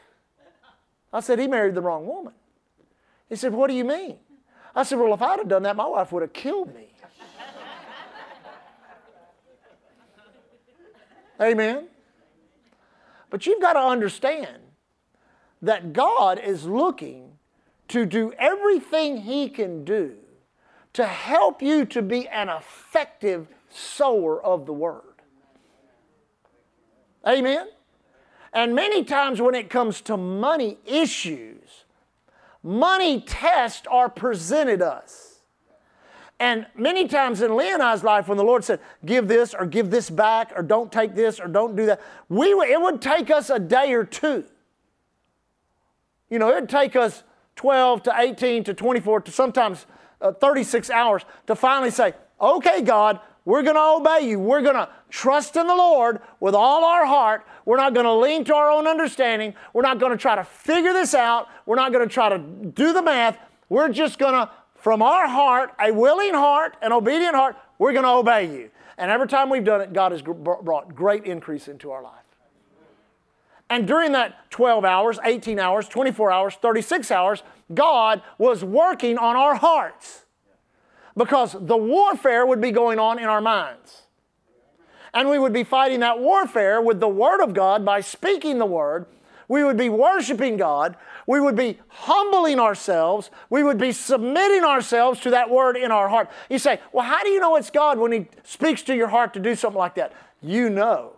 [1.13, 2.35] I said, He married the wrong woman.
[3.29, 4.17] He said, What do you mean?
[4.75, 6.89] I said, Well, if I'd have done that, my wife would have killed me.
[11.41, 11.87] Amen.
[13.31, 14.59] But you've got to understand
[15.63, 17.33] that God is looking
[17.89, 20.17] to do everything He can do
[20.95, 25.03] to help you to be an effective sower of the Word.
[27.27, 27.69] Amen?
[28.53, 31.85] And many times when it comes to money issues,
[32.63, 35.41] money tests are presented us.
[36.41, 39.67] And many times in Leah and I's life, when the Lord said, give this or
[39.67, 43.31] give this back or don't take this or don't do that, we, it would take
[43.31, 44.45] us a day or two.
[46.31, 47.25] You know, it would take us
[47.57, 49.87] 12 to 18 to 24 to sometimes
[50.21, 54.39] uh, 36 hours to finally say, okay, God, we're going to obey you.
[54.39, 57.47] We're going to trust in the Lord with all our heart.
[57.65, 59.55] We're not going to lean to our own understanding.
[59.73, 61.49] We're not going to try to figure this out.
[61.65, 63.39] We're not going to try to do the math.
[63.71, 68.05] We're just going to, from our heart, a willing heart, an obedient heart, we're going
[68.05, 68.71] to obey you.
[68.99, 72.13] And every time we've done it, God has brought great increase into our life.
[73.71, 79.37] And during that 12 hours, 18 hours, 24 hours, 36 hours, God was working on
[79.37, 80.27] our hearts
[81.19, 84.03] because the warfare would be going on in our minds.
[85.13, 88.67] And we would be fighting that warfare with the Word of God by speaking the
[88.67, 89.07] Word.
[89.49, 90.97] We would be worshiping God.
[91.27, 93.31] We would be humbling ourselves.
[93.51, 96.31] We would be submitting ourselves to that Word in our heart.
[96.49, 99.35] You say, well, how do you know it's God when He speaks to your heart
[99.35, 100.13] to do something like that?
[100.41, 101.17] You know.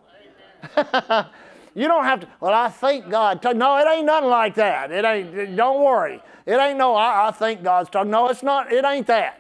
[1.75, 3.43] You don't have to, well, I think God.
[3.57, 4.91] No, it ain't nothing like that.
[4.91, 6.21] It ain't, don't worry.
[6.45, 8.11] It ain't no, I, I think God's talking.
[8.11, 9.40] No, it's not, it ain't that.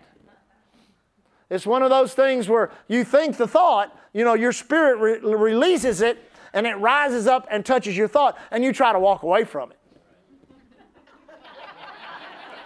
[1.51, 5.35] It's one of those things where you think the thought, you know, your spirit re-
[5.35, 9.25] releases it and it rises up and touches your thought and you try to walk
[9.25, 9.79] away from it.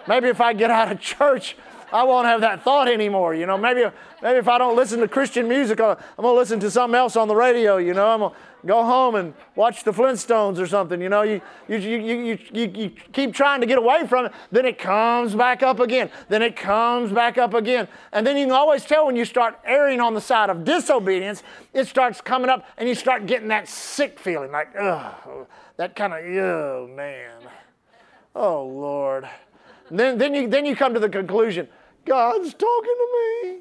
[0.06, 1.56] maybe if I get out of church,
[1.92, 3.34] I won't have that thought anymore.
[3.34, 3.84] You know, maybe,
[4.20, 6.96] maybe if I don't listen to Christian music, uh, I'm going to listen to something
[6.96, 7.78] else on the radio.
[7.78, 11.00] You know, I'm going to go home and watch the Flintstones or something.
[11.00, 14.66] You know, you, you, you, you, you, keep trying to get away from it, then
[14.66, 16.10] it comes back up again.
[16.28, 17.88] Then it comes back up again.
[18.12, 21.42] And then you can always tell when you start erring on the side of disobedience,
[21.72, 25.46] it starts coming up and you start getting that sick feeling like, ugh,
[25.76, 27.32] that kind of, oh man.
[28.34, 29.28] Oh Lord.
[29.90, 31.68] And then, then, you, then you come to the conclusion
[32.04, 33.60] God's talking to me.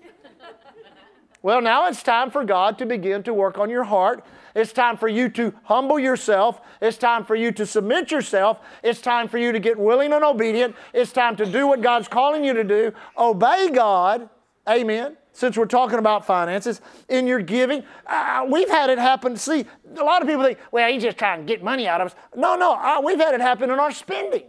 [1.43, 4.25] Well, now it's time for God to begin to work on your heart.
[4.55, 6.61] It's time for you to humble yourself.
[6.81, 8.59] It's time for you to submit yourself.
[8.81, 10.73] It's time for you to get willing and obedient.
[10.93, 12.93] It's time to do what God's calling you to do.
[13.17, 14.29] Obey God.
[14.69, 15.17] Amen.
[15.33, 16.79] Since we're talking about finances,
[17.09, 19.35] in your giving, uh, we've had it happen.
[19.35, 19.65] See,
[19.97, 22.15] a lot of people think, well, he's just trying to get money out of us.
[22.37, 24.43] No, no, uh, we've had it happen in our spending.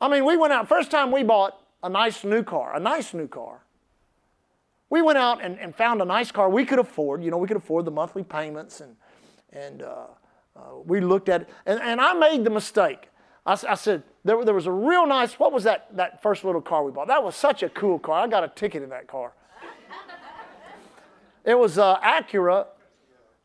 [0.00, 3.12] I mean, we went out, first time we bought a nice new car, a nice
[3.12, 3.60] new car.
[4.90, 7.22] We went out and, and found a nice car we could afford.
[7.22, 8.96] You know, we could afford the monthly payments, and,
[9.52, 10.06] and uh,
[10.56, 11.48] uh, we looked at it.
[11.64, 13.08] And, and I made the mistake.
[13.46, 16.60] I, I said, there, there was a real nice, what was that, that first little
[16.60, 17.06] car we bought?
[17.06, 18.24] That was such a cool car.
[18.24, 19.32] I got a ticket in that car.
[21.44, 22.66] it was uh, Acura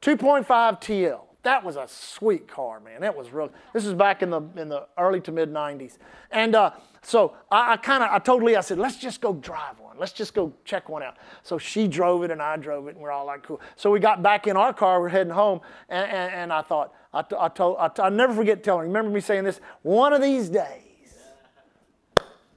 [0.02, 0.46] 2.5
[0.82, 1.25] TL.
[1.46, 3.04] That was a sweet car, man.
[3.04, 3.52] It was real.
[3.72, 6.00] This is back in the in the early to mid '90s,
[6.32, 6.72] and uh,
[7.04, 9.96] so I, I kind of I told Lee I said let's just go drive one.
[10.00, 11.18] Let's just go check one out.
[11.44, 13.62] So she drove it and I drove it, and we're all like cool.
[13.76, 15.00] So we got back in our car.
[15.00, 18.88] We're heading home, and, and, and I thought I, told I never forget telling.
[18.88, 19.62] Remember me saying this?
[19.84, 21.14] One of these days,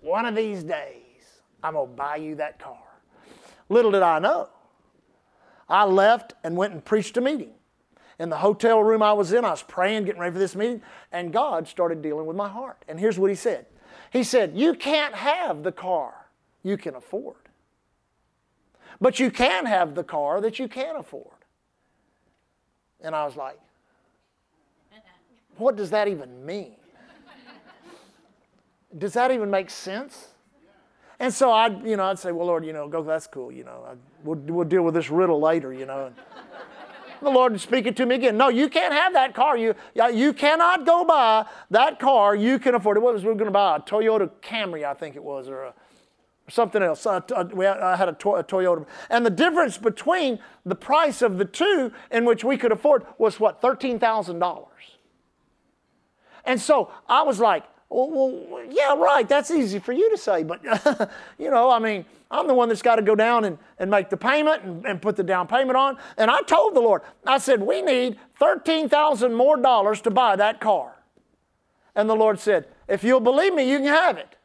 [0.01, 2.79] one of these days, I'm gonna buy you that car.
[3.69, 4.49] Little did I know.
[5.69, 7.53] I left and went and preached a meeting
[8.19, 9.45] in the hotel room I was in.
[9.45, 12.85] I was praying, getting ready for this meeting, and God started dealing with my heart.
[12.89, 13.67] And here's what He said
[14.13, 16.27] He said, You can't have the car
[16.63, 17.37] you can afford,
[19.01, 21.27] but you can have the car that you can afford.
[23.01, 23.59] And I was like,
[25.57, 26.75] What does that even mean?
[28.97, 30.29] Does that even make sense?
[31.21, 33.65] And so I'd, you know, I'd say, well, Lord, you know, go, that's cool, you
[33.65, 36.13] know, I, we'll, we'll deal with this riddle later, you know
[37.21, 38.37] the Lord speaking to me again.
[38.37, 39.57] No, you can't have that car.
[39.57, 42.35] You, uh, you cannot go buy that car.
[42.35, 43.01] You can afford it.
[43.01, 43.77] What was we were going to buy?
[43.77, 45.75] A Toyota Camry, I think it was, or, a,
[46.51, 47.07] something else.
[47.07, 48.87] Uh, I, uh, I had a, a Toyota.
[49.11, 53.39] And the difference between the price of the two in which we could afford was
[53.39, 53.61] what?
[53.63, 54.67] $13,000.
[56.45, 60.43] And so I was like, well, well, yeah, right, that's easy for you to say,
[60.43, 60.63] but,
[61.39, 64.11] you know, I mean, I'm the one that's got to go down and, and make
[64.11, 65.97] the payment and, and put the down payment on.
[66.19, 70.61] And I told the Lord, I said, we need 13000 more dollars to buy that
[70.61, 70.97] car.
[71.95, 74.37] And the Lord said, if you'll believe me, you can have it.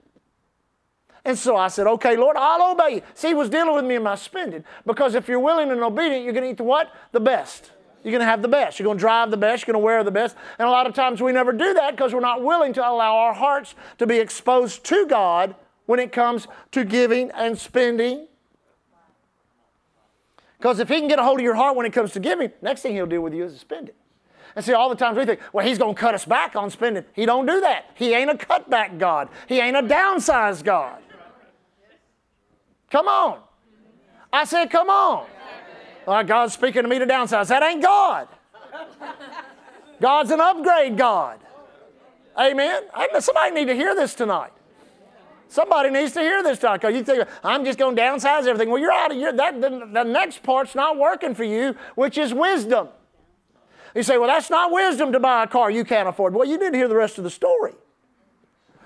[1.25, 3.01] And so I said, okay, Lord, I'll obey you.
[3.13, 6.23] See, he was dealing with me in my spending because if you're willing and obedient,
[6.23, 6.91] you're going to eat the what?
[7.12, 7.71] The best.
[8.03, 8.79] You're going to have the best.
[8.79, 9.65] You're going to drive the best.
[9.65, 10.35] You're going to wear the best.
[10.59, 13.15] And a lot of times we never do that because we're not willing to allow
[13.15, 18.27] our hearts to be exposed to God when it comes to giving and spending.
[20.57, 22.51] Because if He can get a hold of your heart when it comes to giving,
[22.61, 23.95] next thing He'll deal with you is spending.
[24.55, 26.69] And see, all the times we think, well, He's going to cut us back on
[26.69, 27.05] spending.
[27.13, 27.85] He don't do that.
[27.95, 29.29] He ain't a cutback God.
[29.47, 31.01] He ain't a downsized God.
[32.91, 33.39] Come on.
[34.31, 35.27] I said, come on.
[36.05, 37.47] Well, God's speaking to me to downsize.
[37.47, 38.27] That ain't God.
[40.01, 41.39] God's an upgrade God.
[42.37, 42.83] Amen.
[43.19, 44.51] Somebody need to hear this tonight.
[45.47, 48.71] Somebody needs to hear this tonight because you think I'm just going to downsize everything.
[48.71, 49.61] Well, you're out of your that.
[49.61, 52.87] The, the next part's not working for you, which is wisdom.
[53.95, 56.33] You say, well, that's not wisdom to buy a car you can't afford.
[56.33, 57.73] Well, you didn't hear the rest of the story.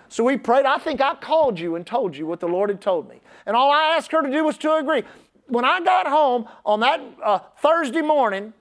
[0.10, 0.66] So we prayed.
[0.66, 3.22] I think I called you and told you what the Lord had told me.
[3.46, 5.04] And all I asked her to do was to agree
[5.48, 8.54] when I got home on that uh, Thursday morning,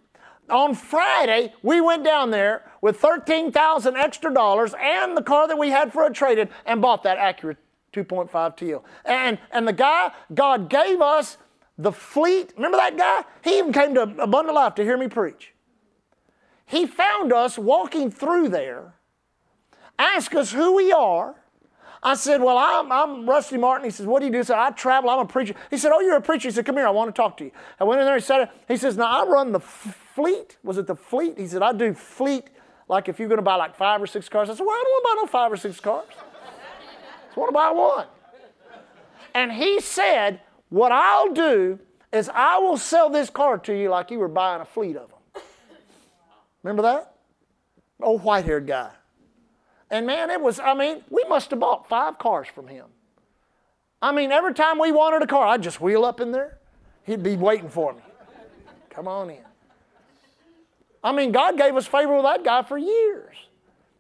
[0.48, 5.70] on Friday, we went down there with 13,000 extra dollars and the car that we
[5.70, 7.56] had for a trade-in and bought that Acura
[7.92, 8.82] 2.5 TL.
[9.04, 11.38] And, and the guy, God gave us
[11.78, 12.52] the fleet.
[12.56, 13.24] Remember that guy?
[13.42, 15.52] He even came to Abundant Life to hear me preach.
[16.64, 18.94] He found us walking through there,
[19.98, 21.36] asked us who we are,
[22.06, 23.84] I said, Well, I'm, I'm Rusty Martin.
[23.84, 24.38] He says, What do you do?
[24.38, 25.10] I said, I travel.
[25.10, 25.54] I'm a preacher.
[25.70, 26.46] He said, Oh, you're a preacher.
[26.46, 26.86] He said, Come here.
[26.86, 27.50] I want to talk to you.
[27.80, 28.14] I went in there.
[28.14, 30.56] He said, He says, Now I run the fleet.
[30.62, 31.36] Was it the fleet?
[31.36, 32.44] He said, I do fleet
[32.88, 34.48] like if you're going to buy like five or six cars.
[34.48, 36.06] I said, Well, I don't want to buy no five or six cars.
[36.08, 38.06] I just want to buy one.
[39.34, 41.80] And he said, What I'll do
[42.12, 45.10] is I will sell this car to you like you were buying a fleet of
[45.10, 45.42] them.
[46.62, 47.16] Remember that?
[48.00, 48.90] Old white haired guy.
[49.90, 52.86] And man, it was, I mean, we must have bought five cars from him.
[54.02, 56.58] I mean, every time we wanted a car, I'd just wheel up in there.
[57.04, 58.00] He'd be waiting for me.
[58.90, 59.38] Come on in.
[61.04, 63.36] I mean, God gave us favor with that guy for years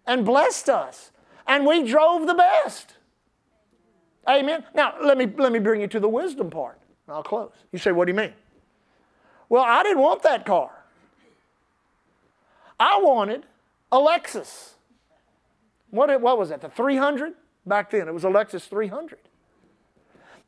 [0.06, 1.12] and blessed us.
[1.46, 2.94] And we drove the best.
[4.28, 4.64] Amen.
[4.74, 6.80] Now, let me, let me bring you to the wisdom part.
[7.08, 7.52] I'll close.
[7.70, 8.32] You say, what do you mean?
[9.48, 10.70] Well, I didn't want that car.
[12.80, 13.46] I wanted
[13.92, 14.72] a Lexus.
[15.90, 17.34] What, what was that, the 300?
[17.64, 19.18] Back then, it was a Lexus 300.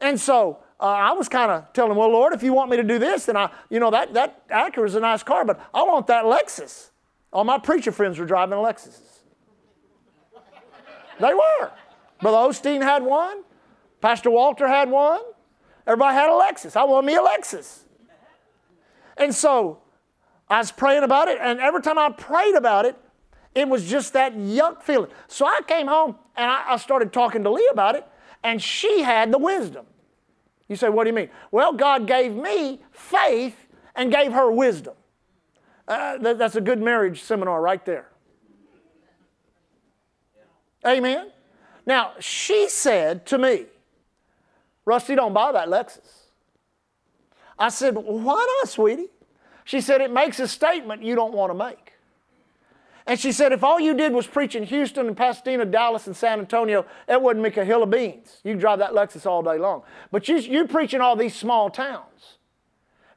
[0.00, 2.84] And so uh, I was kind of telling, well, Lord, if you want me to
[2.84, 5.82] do this, then I, you know, that, that Acura is a nice car, but I
[5.82, 6.90] want that Lexus.
[7.32, 9.20] All my preacher friends were driving Lexuses.
[11.20, 11.72] they were.
[12.20, 13.42] Brother Osteen had one.
[14.00, 15.20] Pastor Walter had one.
[15.86, 16.76] Everybody had a Lexus.
[16.76, 17.80] I want me a Lexus.
[19.16, 19.80] And so
[20.48, 22.96] I was praying about it, and every time I prayed about it,
[23.54, 25.10] it was just that yuck feeling.
[25.26, 28.06] So I came home and I, I started talking to Lee about it,
[28.42, 29.86] and she had the wisdom.
[30.68, 31.30] You say, what do you mean?
[31.50, 33.56] Well, God gave me faith
[33.94, 34.94] and gave her wisdom.
[35.86, 38.08] Uh, that, that's a good marriage seminar right there.
[40.86, 41.30] Amen.
[41.86, 43.64] Now, she said to me,
[44.84, 46.26] Rusty, don't buy that Lexus.
[47.58, 49.08] I said, why not, sweetie?
[49.64, 51.87] She said, it makes a statement you don't want to make.
[53.08, 56.14] And she said, if all you did was preach in Houston and Pasadena, Dallas, and
[56.14, 58.38] San Antonio, it wouldn't make a hill of beans.
[58.44, 59.82] You drive that Lexus all day long.
[60.12, 62.36] But you, you preach in all these small towns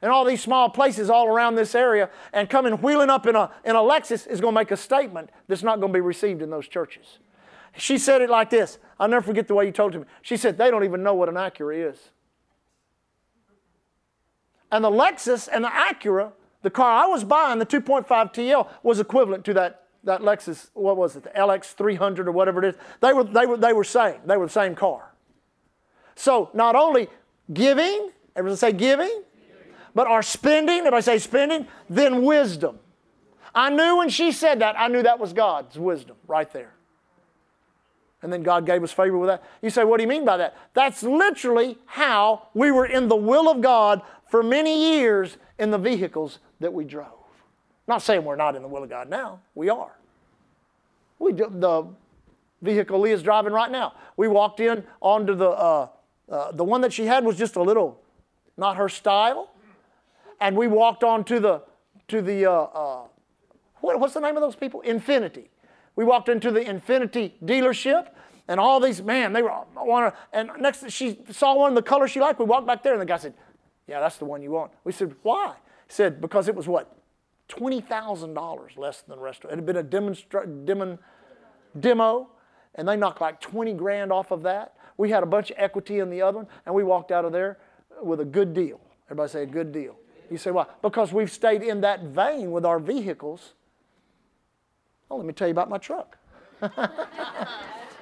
[0.00, 3.50] and all these small places all around this area, and coming wheeling up in a,
[3.64, 6.42] in a Lexus is going to make a statement that's not going to be received
[6.42, 7.18] in those churches.
[7.76, 8.78] She said it like this.
[8.98, 10.10] I'll never forget the way you told it to me.
[10.22, 12.10] She said, they don't even know what an Acura is.
[14.72, 16.32] And the Lexus and the Acura,
[16.62, 20.96] the car I was buying, the 2.5 TL, was equivalent to that, that Lexus, what
[20.96, 22.80] was it, the LX 300 or whatever it is.
[23.00, 24.16] They were, they were, they were same.
[24.26, 25.12] They were the same car.
[26.16, 27.08] So not only
[27.52, 29.22] giving, everyone say giving,
[29.94, 32.78] but our spending, if I say spending, then wisdom.
[33.54, 36.72] I knew when she said that, I knew that was God's wisdom right there
[38.22, 39.42] and then God gave us favor with that.
[39.60, 40.56] You say, what do you mean by that?
[40.74, 45.78] That's literally how we were in the will of God for many years in the
[45.78, 47.21] vehicles that we drove.
[47.86, 49.96] Not saying we're not in the will of God now, we are.
[51.18, 51.86] We the
[52.60, 53.94] vehicle Leah's driving right now.
[54.16, 55.88] We walked in onto the uh,
[56.30, 58.00] uh, the one that she had was just a little,
[58.56, 59.50] not her style,
[60.40, 61.62] and we walked on to the
[62.08, 63.02] to the uh, uh
[63.82, 64.82] what, what's the name of those people?
[64.86, 65.48] Infiniti.
[65.96, 68.08] We walked into the Infiniti dealership,
[68.48, 72.20] and all these, man, they were, want and next, she saw one the color she
[72.20, 72.38] liked.
[72.38, 73.34] We walked back there, and the guy said,
[73.86, 74.72] Yeah, that's the one you want.
[74.84, 75.54] We said, Why?
[75.86, 76.96] He said, Because it was what?
[77.52, 79.52] $20,000 less than the rest of it.
[79.54, 80.98] It had been a demonstra- demon,
[81.78, 82.28] demo,
[82.74, 84.74] and they knocked like 20 grand off of that.
[84.96, 87.32] We had a bunch of equity in the other one, and we walked out of
[87.32, 87.58] there
[88.02, 88.80] with a good deal.
[89.06, 89.96] Everybody say a good deal.
[90.30, 90.66] You say, why?
[90.80, 93.54] Because we've stayed in that vein with our vehicles
[95.12, 96.16] Oh, let me tell you about my truck.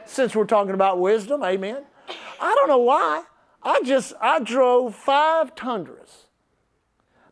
[0.07, 1.83] Since we're talking about wisdom, amen.
[2.41, 3.25] I don't know why.
[3.65, 6.27] I just I drove five Tundras.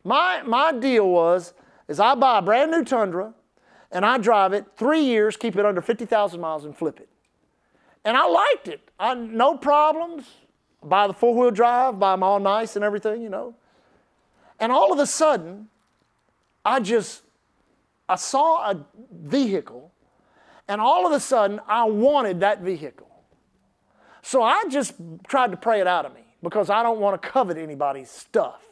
[0.02, 1.54] My my deal was
[1.89, 3.34] is I buy a brand new Tundra
[3.91, 7.09] and I drive it three years, keep it under 50,000 miles and flip it.
[8.05, 8.80] And I liked it.
[8.99, 10.26] I no problems.
[10.82, 13.55] Buy the four-wheel drive, buy them all nice and everything, you know.
[14.61, 15.68] And all of a sudden,
[16.64, 17.22] I just
[18.09, 19.93] I saw a vehicle,
[20.66, 23.09] and all of a sudden, I wanted that vehicle.
[24.22, 24.95] So I just
[25.26, 28.62] tried to pray it out of me because I don't want to covet anybody's stuff.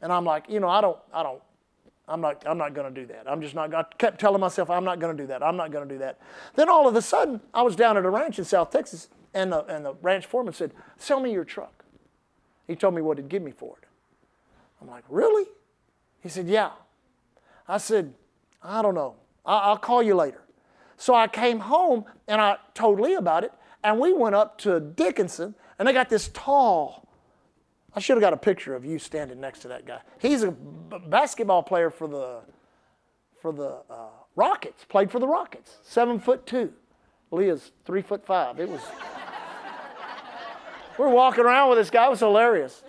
[0.00, 1.42] And I'm like, you know, I don't, I don't,
[2.08, 3.30] I'm not, I'm not going to do that.
[3.30, 3.74] I'm just not.
[3.74, 5.42] I kept telling myself, I'm not going to do that.
[5.42, 6.18] I'm not going to do that.
[6.54, 9.52] Then all of a sudden, I was down at a ranch in South Texas, and
[9.52, 11.84] the, and the ranch foreman said, "Sell me your truck."
[12.68, 13.88] He told me what he'd give me for it.
[14.80, 15.46] I'm like, really?
[16.20, 16.70] He said, yeah.
[17.66, 18.12] I said,
[18.62, 19.16] I don't know.
[19.44, 20.42] I'll call you later.
[20.98, 23.52] So I came home and I told Lee about it,
[23.82, 27.07] and we went up to Dickinson, and they got this tall.
[27.94, 30.00] I should have got a picture of you standing next to that guy.
[30.18, 32.40] He's a basketball player for the
[33.40, 34.84] for the uh, Rockets.
[34.84, 35.78] Played for the Rockets.
[35.82, 36.72] Seven foot two.
[37.30, 38.60] Leah's three foot five.
[38.60, 38.80] It was.
[40.98, 42.06] we're walking around with this guy.
[42.06, 42.82] It was hilarious.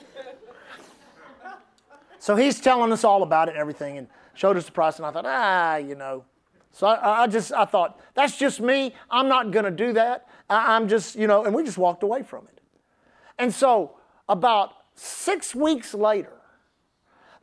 [2.20, 5.06] So he's telling us all about it and everything, and showed us the price, and
[5.06, 6.26] I thought, ah, you know.
[6.72, 8.93] So I, I just, I thought, that's just me.
[9.10, 10.28] I'm not to do that.
[10.50, 12.60] I, I'm just, you know, and we just walked away from it.
[13.38, 13.95] And so
[14.28, 16.34] about six weeks later,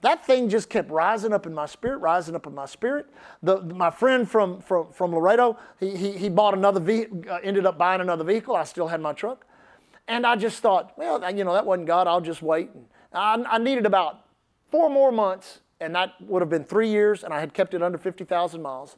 [0.03, 3.07] that thing just kept rising up in my spirit, rising up in my spirit.
[3.43, 7.67] The, my friend from, from, from Laredo, he, he, he bought another vehicle, uh, ended
[7.67, 8.55] up buying another vehicle.
[8.55, 9.47] I still had my truck.
[10.07, 12.07] And I just thought, well, you know, that wasn't God.
[12.07, 12.71] I'll just wait.
[12.75, 14.27] And I, I needed about
[14.71, 17.83] four more months, and that would have been three years, and I had kept it
[17.83, 18.97] under 50,000 miles.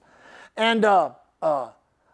[0.57, 1.71] And uh, uh,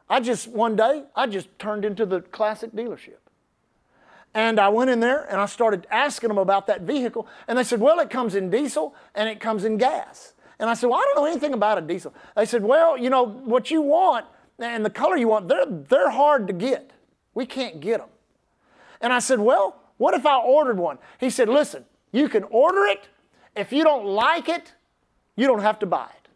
[0.08, 3.23] I just, one day, I just turned into the classic dealership.
[4.34, 7.28] And I went in there and I started asking them about that vehicle.
[7.46, 10.32] And they said, well, it comes in diesel and it comes in gas.
[10.58, 12.12] And I said, well, I don't know anything about a diesel.
[12.36, 14.26] They said, well, you know, what you want
[14.58, 16.90] and the color you want, they're, they're hard to get.
[17.34, 18.08] We can't get them.
[19.00, 20.98] And I said, well, what if I ordered one?
[21.18, 23.08] He said, listen, you can order it.
[23.54, 24.72] If you don't like it,
[25.36, 26.28] you don't have to buy it.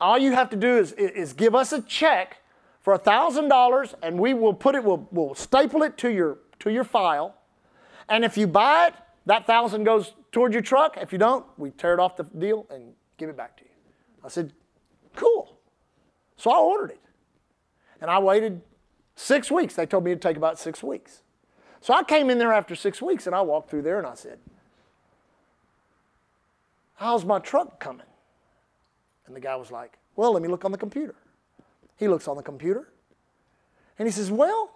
[0.00, 2.41] All you have to do is, is give us a check
[2.82, 6.84] for $1,000 and we will put it, we'll, we'll staple it to your, to your
[6.84, 7.36] file.
[8.08, 8.94] And if you buy it,
[9.26, 10.98] that thousand goes toward your truck.
[11.00, 13.70] If you don't, we tear it off the deal and give it back to you.
[14.24, 14.52] I said,
[15.14, 15.56] cool.
[16.36, 17.00] So I ordered it.
[18.00, 18.60] And I waited
[19.14, 19.74] six weeks.
[19.74, 21.22] They told me it'd take about six weeks.
[21.80, 24.14] So I came in there after six weeks and I walked through there and I
[24.14, 24.38] said,
[26.94, 28.06] How's my truck coming?
[29.26, 31.14] And the guy was like, Well, let me look on the computer.
[32.02, 32.88] He looks on the computer
[33.96, 34.72] and he says, Well,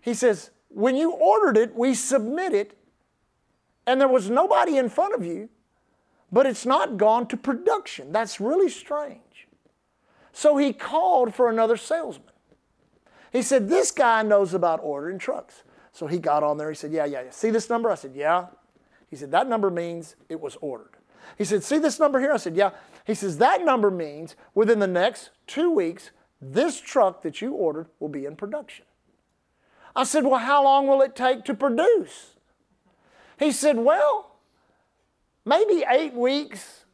[0.00, 2.76] he says, when you ordered it, we submit it,
[3.86, 5.48] and there was nobody in front of you,
[6.32, 8.10] but it's not gone to production.
[8.10, 9.46] That's really strange.
[10.32, 12.32] So he called for another salesman.
[13.32, 15.62] He said, This guy knows about ordering trucks.
[15.92, 16.68] So he got on there.
[16.68, 17.30] He said, Yeah, yeah, yeah.
[17.30, 17.92] See this number?
[17.92, 18.46] I said, Yeah.
[19.08, 20.96] He said, That number means it was ordered.
[21.36, 22.32] He said, See this number here?
[22.32, 22.70] I said, Yeah.
[23.06, 26.10] He says, That number means within the next two weeks,
[26.40, 28.84] this truck that you ordered will be in production.
[29.94, 32.36] I said, Well, how long will it take to produce?
[33.38, 34.36] He said, Well,
[35.44, 36.84] maybe eight weeks,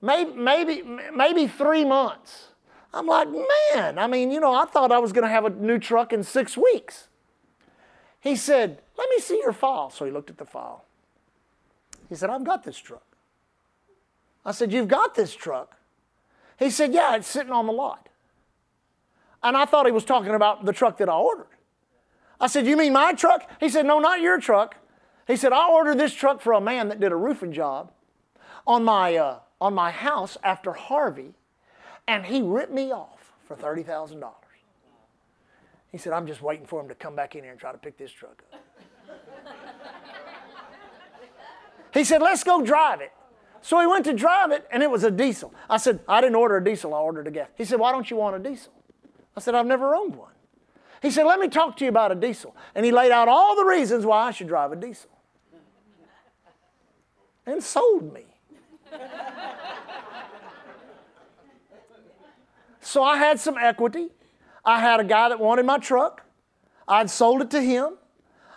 [0.00, 0.82] maybe, maybe,
[1.14, 2.48] maybe three months.
[2.94, 5.50] I'm like, Man, I mean, you know, I thought I was going to have a
[5.50, 7.08] new truck in six weeks.
[8.20, 9.90] He said, Let me see your file.
[9.90, 10.84] So he looked at the file.
[12.08, 13.11] He said, I've got this truck.
[14.44, 15.76] I said, You've got this truck?
[16.58, 18.08] He said, Yeah, it's sitting on the lot.
[19.42, 21.46] And I thought he was talking about the truck that I ordered.
[22.40, 23.48] I said, You mean my truck?
[23.60, 24.76] He said, No, not your truck.
[25.26, 27.92] He said, I ordered this truck for a man that did a roofing job
[28.66, 31.34] on my, uh, on my house after Harvey,
[32.08, 34.24] and he ripped me off for $30,000.
[35.90, 37.78] He said, I'm just waiting for him to come back in here and try to
[37.78, 38.64] pick this truck up.
[41.94, 43.12] he said, Let's go drive it.
[43.62, 45.54] So he went to drive it, and it was a diesel.
[45.70, 47.48] I said, I didn't order a diesel, I ordered a gas.
[47.56, 48.72] He said, Why don't you want a diesel?
[49.36, 50.32] I said, I've never owned one.
[51.00, 52.56] He said, Let me talk to you about a diesel.
[52.74, 55.10] And he laid out all the reasons why I should drive a diesel.
[57.46, 58.24] And sold me.
[62.80, 64.08] so I had some equity.
[64.64, 66.24] I had a guy that wanted my truck.
[66.86, 67.94] I'd sold it to him.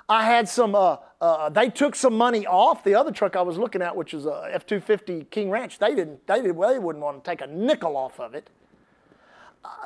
[0.10, 3.58] I had some, uh, uh, they took some money off the other truck I was
[3.58, 5.80] looking at, which is a F 250 King Ranch.
[5.80, 8.50] They didn't, they, did, well, they wouldn't want to take a nickel off of it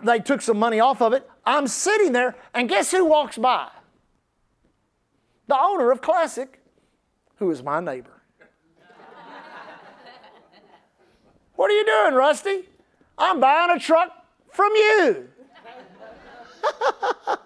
[0.03, 1.29] they took some money off of it.
[1.45, 3.69] I'm sitting there, and guess who walks by?
[5.47, 6.59] The owner of Classic,
[7.37, 8.21] who is my neighbor.
[11.55, 12.69] what are you doing, Rusty?
[13.17, 14.11] I'm buying a truck
[14.51, 15.27] from you.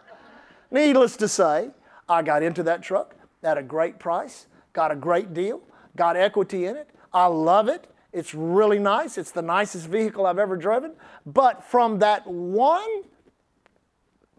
[0.72, 1.70] Needless to say,
[2.10, 5.62] I got into that truck at a great price, got a great deal,
[5.96, 6.90] got equity in it.
[7.14, 7.88] I love it.
[8.12, 9.18] It's really nice.
[9.18, 10.94] It's the nicest vehicle I've ever driven.
[11.26, 13.04] But from that one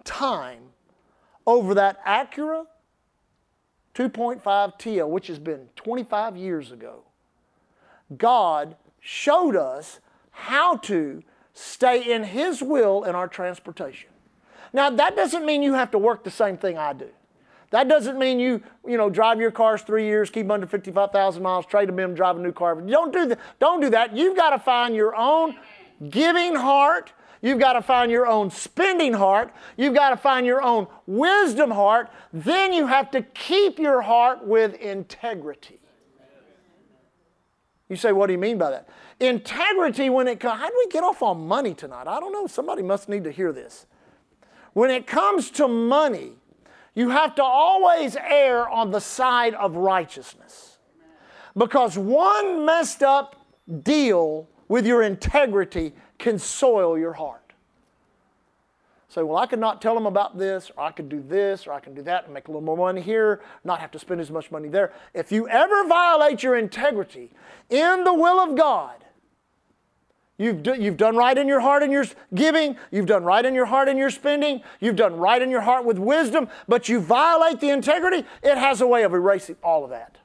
[0.05, 0.61] time
[1.47, 2.67] over that Acura
[3.95, 7.03] 2.5 TL, which has been 25 years ago,
[8.17, 10.01] God showed us
[10.31, 14.11] how to stay in His will in our transportation.
[14.73, 17.11] Now, that doesn't mean you have to work the same thing I do.
[17.71, 21.67] That doesn't mean you, you know, drive your cars three years, keep under 55,000 miles,
[21.67, 22.81] trade them in, drive a new car.
[22.81, 23.39] Don't do that.
[23.59, 24.17] Don't do that.
[24.17, 25.57] You've got to find your own
[26.11, 27.13] giving heart.
[27.41, 29.53] You've got to find your own spending heart.
[29.77, 32.11] You've got to find your own wisdom heart.
[32.33, 35.81] Then you have to keep your heart with integrity.
[37.89, 38.89] You say, what do you mean by that?
[39.21, 42.07] Integrity when it comes, how do we get off on money tonight?
[42.07, 42.47] I don't know.
[42.47, 43.87] Somebody must need to hear this.
[44.73, 46.33] When it comes to money,
[46.95, 50.79] you have to always err on the side of righteousness.
[51.57, 53.47] Because one messed up
[53.83, 57.41] deal with your integrity can soil your heart.
[59.09, 61.73] Say, well, I could not tell them about this, or I could do this, or
[61.73, 64.21] I can do that and make a little more money here, not have to spend
[64.21, 64.93] as much money there.
[65.15, 67.31] If you ever violate your integrity
[67.71, 69.04] in the will of God,
[70.37, 72.05] You've, do, you've done right in your heart in your
[72.35, 72.77] giving.
[72.91, 74.63] You've done right in your heart in your spending.
[74.81, 78.81] You've done right in your heart with wisdom, but you violate the integrity, it has
[78.81, 80.19] a way of erasing all of that.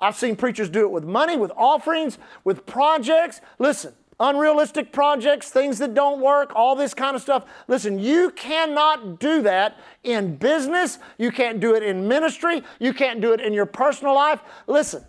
[0.00, 3.40] I've seen preachers do it with money, with offerings, with projects.
[3.58, 7.44] Listen, unrealistic projects, things that don't work, all this kind of stuff.
[7.66, 10.98] Listen, you cannot do that in business.
[11.18, 12.62] You can't do it in ministry.
[12.78, 14.40] You can't do it in your personal life.
[14.68, 15.04] Listen,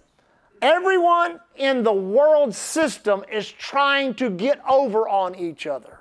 [0.62, 5.99] everyone in the world system is trying to get over on each other.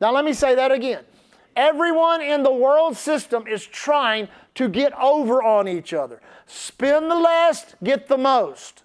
[0.00, 1.04] Now, let me say that again.
[1.54, 6.20] Everyone in the world system is trying to get over on each other.
[6.46, 8.82] Spend the less, get the most.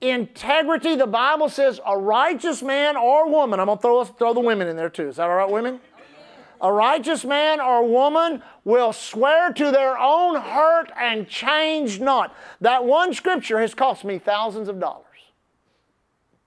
[0.00, 4.40] Integrity, the Bible says, a righteous man or woman, I'm going to throw, throw the
[4.40, 5.08] women in there too.
[5.08, 5.80] Is that all right, women?
[6.60, 12.34] A righteous man or woman will swear to their own hurt and change not.
[12.60, 15.04] That one scripture has cost me thousands of dollars.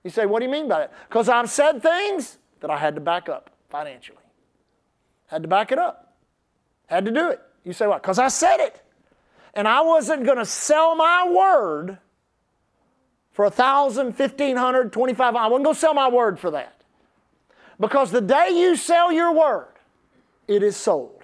[0.03, 0.93] You say, what do you mean by that?
[1.07, 4.17] Because I've said things that I had to back up financially.
[5.27, 6.13] Had to back it up.
[6.87, 7.39] Had to do it.
[7.63, 8.01] You say, what?
[8.01, 8.81] Because I said it.
[9.53, 11.99] And I wasn't going to sell my word
[13.31, 15.35] for a thousand, fifteen hundred, twenty-five.
[15.35, 16.81] I wasn't going to sell my word for that.
[17.79, 19.67] Because the day you sell your word,
[20.55, 21.23] it is sold.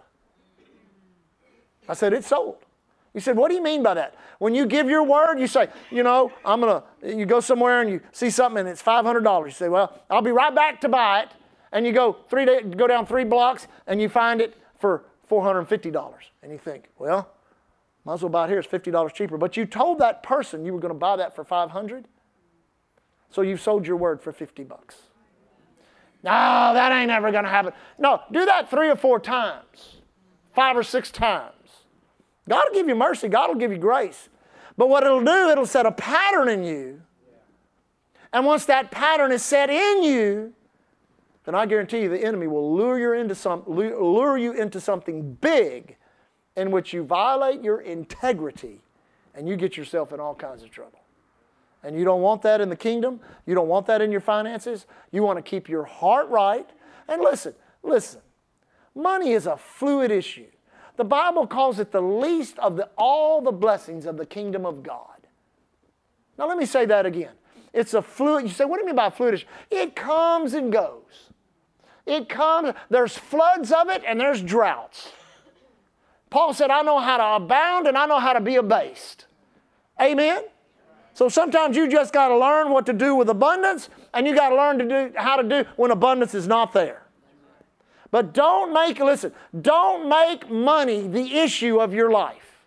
[1.88, 2.58] I said, It's sold.
[3.14, 4.16] He said, What do you mean by that?
[4.40, 7.82] When you give your word, you say, You know, I'm going to, you go somewhere
[7.82, 9.46] and you see something and it's $500.
[9.46, 11.30] You say, Well, I'll be right back to buy it.
[11.72, 16.14] And you go, three day, go down three blocks and you find it for $450.
[16.42, 17.30] And you think, Well,
[18.06, 18.60] might as well buy it here.
[18.60, 19.38] It's $50 cheaper.
[19.38, 22.08] But you told that person you were going to buy that for 500
[23.30, 24.96] so you've sold your word for 50 bucks.
[26.24, 26.32] No,
[26.74, 27.74] that ain't ever going to happen.
[27.97, 29.97] No, do that three or four times,
[30.53, 31.53] five or six times.
[32.49, 34.30] God will give you mercy, God will give you grace.
[34.78, 37.01] But what it'll do, it'll set a pattern in you.
[38.32, 40.53] And once that pattern is set in you,
[41.45, 45.34] then I guarantee you the enemy will lure you into, some, lure you into something
[45.36, 45.95] big
[46.55, 48.82] in which you violate your integrity
[49.34, 50.99] and you get yourself in all kinds of trouble.
[51.84, 53.20] And you don't want that in the kingdom.
[53.46, 54.86] You don't want that in your finances.
[55.12, 56.70] You want to keep your heart right.
[57.08, 57.54] And listen,
[57.84, 58.22] listen.
[58.96, 60.48] Money is a fluid issue.
[60.98, 64.82] The Bible calls it the least of the, all the blessings of the kingdom of
[64.82, 65.28] God.
[66.38, 67.34] Now, let me say that again.
[67.74, 68.46] It's a fluid.
[68.46, 69.48] You say, what do you mean by fluid issue?
[69.70, 71.30] It comes and goes.
[72.08, 75.12] It comes, there's floods of it and there's droughts.
[76.30, 79.26] Paul said, I know how to abound and I know how to be abased.
[80.02, 80.44] Amen?
[81.18, 84.49] So sometimes you just got to learn what to do with abundance, and you got
[84.49, 87.07] to learn to do how to do when abundance is not there.
[88.11, 92.61] But don't make, listen, don't make money the issue of your life.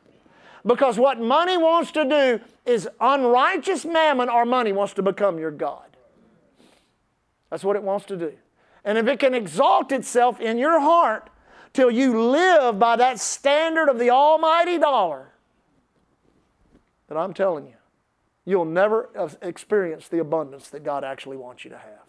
[0.66, 5.52] Because what money wants to do is unrighteous mammon or money wants to become your
[5.52, 5.96] God.
[7.50, 8.32] That's what it wants to do.
[8.84, 11.30] And if it can exalt itself in your heart
[11.72, 15.28] till you live by that standard of the almighty dollar,
[17.06, 17.74] then I'm telling you,
[18.50, 19.08] you'll never
[19.42, 22.00] experience the abundance that God actually wants you to have.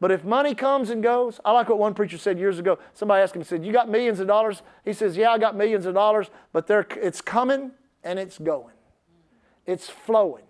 [0.00, 2.78] But if money comes and goes, I like what one preacher said years ago.
[2.94, 4.62] Somebody asked him, said, You got millions of dollars?
[4.84, 7.72] He says, Yeah, I got millions of dollars, but it's coming
[8.04, 8.74] and it's going.
[9.66, 10.44] It's flowing.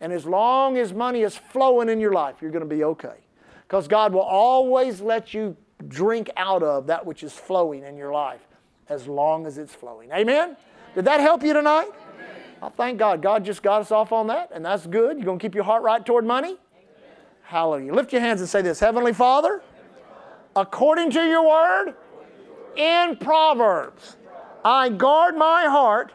[0.00, 3.16] And as long as money is flowing in your life, you're going to be okay.
[3.62, 5.56] Because God will always let you
[5.88, 8.46] drink out of that which is flowing in your life
[8.88, 10.10] as long as it's flowing.
[10.12, 10.56] Amen?
[10.94, 11.88] Did that help you tonight?
[12.62, 13.22] I thank God.
[13.22, 15.16] God just got us off on that, and that's good.
[15.16, 16.48] You're going to keep your heart right toward money?
[16.48, 16.58] Amen.
[17.42, 17.94] Hallelujah.
[17.94, 19.62] Lift your hands and say this Heavenly Father,
[20.54, 21.94] according to your word,
[22.76, 24.16] in Proverbs,
[24.64, 26.12] I guard my heart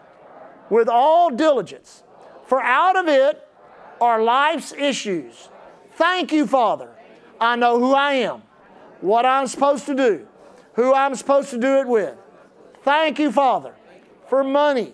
[0.70, 2.04] with all diligence,
[2.46, 3.42] for out of it
[4.00, 5.50] are life's issues.
[5.94, 6.90] Thank you, Father.
[7.40, 8.44] I know who I am,
[9.02, 10.28] what I'm supposed to do,
[10.74, 12.16] who I'm supposed to do it with.
[12.84, 13.74] Thank you, Father,
[14.28, 14.94] for money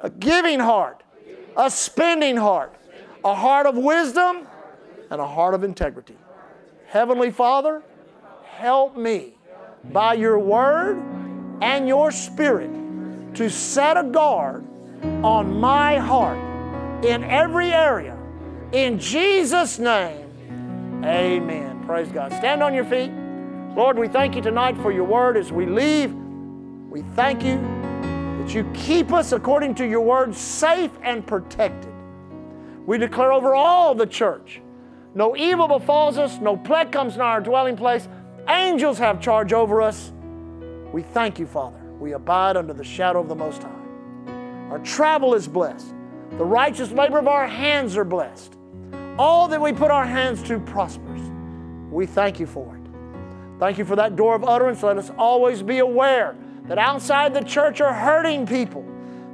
[0.00, 1.02] a giving heart,
[1.56, 2.74] a spending heart,
[3.24, 4.46] a heart of wisdom,
[5.10, 6.16] and a heart of integrity.
[6.86, 7.82] Heavenly Father,
[8.44, 9.34] help me
[9.92, 11.02] by your word
[11.60, 12.70] and your spirit
[13.34, 14.64] to set a guard
[15.22, 16.38] on my heart
[17.04, 18.16] in every area.
[18.72, 21.84] In Jesus' name, amen.
[21.86, 22.32] Praise God.
[22.32, 23.10] Stand on your feet.
[23.74, 26.12] Lord, we thank you tonight for your word as we leave.
[26.90, 27.58] We thank you
[28.48, 31.92] that you keep us according to your word safe and protected.
[32.86, 34.62] We declare over all the church
[35.14, 38.08] no evil befalls us, no plague comes in our dwelling place,
[38.48, 40.12] Angels have charge over us.
[40.92, 41.78] We thank you, Father.
[42.00, 44.30] We abide under the shadow of the Most High.
[44.70, 45.94] Our travel is blessed.
[46.30, 48.56] The righteous labor of our hands are blessed.
[49.18, 51.20] All that we put our hands to prospers.
[51.90, 53.58] We thank you for it.
[53.58, 54.82] Thank you for that door of utterance.
[54.82, 56.36] Let us always be aware
[56.68, 58.84] that outside the church are hurting people,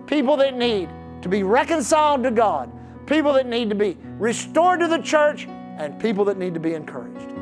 [0.06, 0.88] people that need
[1.22, 2.70] to be reconciled to God,
[3.06, 6.74] people that need to be restored to the church, and people that need to be
[6.74, 7.32] encouraged.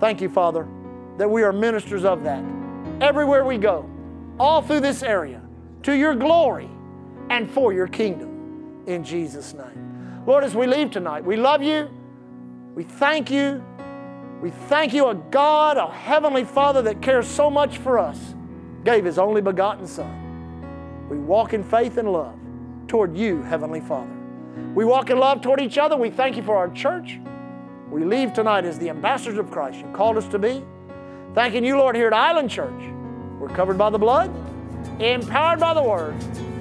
[0.00, 0.66] Thank you, Father,
[1.16, 2.44] that we are ministers of that.
[3.00, 3.88] Everywhere we go,
[4.40, 5.40] all through this area,
[5.84, 6.68] to your glory
[7.30, 8.82] and for your kingdom.
[8.86, 10.24] In Jesus' name.
[10.26, 11.88] Lord, as we leave tonight, we love you.
[12.74, 13.64] We thank you.
[14.40, 18.34] We thank you, a God, a heavenly Father that cares so much for us,
[18.84, 21.06] gave His only begotten Son.
[21.08, 22.34] We walk in faith and love
[22.86, 24.16] toward you, Heavenly Father.
[24.74, 25.96] We walk in love toward each other.
[25.96, 27.18] We thank you for our church.
[27.90, 30.62] We leave tonight as the ambassadors of Christ you called us to be.
[31.34, 32.80] Thanking you, Lord, here at Island Church.
[33.38, 34.30] We're covered by the blood,
[35.00, 36.14] empowered by the Word,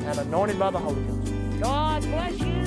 [0.04, 1.62] and anointed by the Holy Ghost.
[1.62, 2.58] God bless you.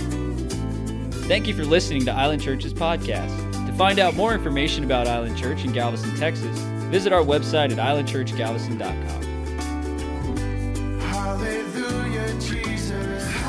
[1.28, 3.66] Thank you for listening to Island Church's podcast.
[3.66, 6.58] To find out more information about Island Church in Galveston, Texas,
[6.90, 9.29] visit our website at islandchurchgalveston.com.
[11.30, 13.39] Hallelujah, Jesus.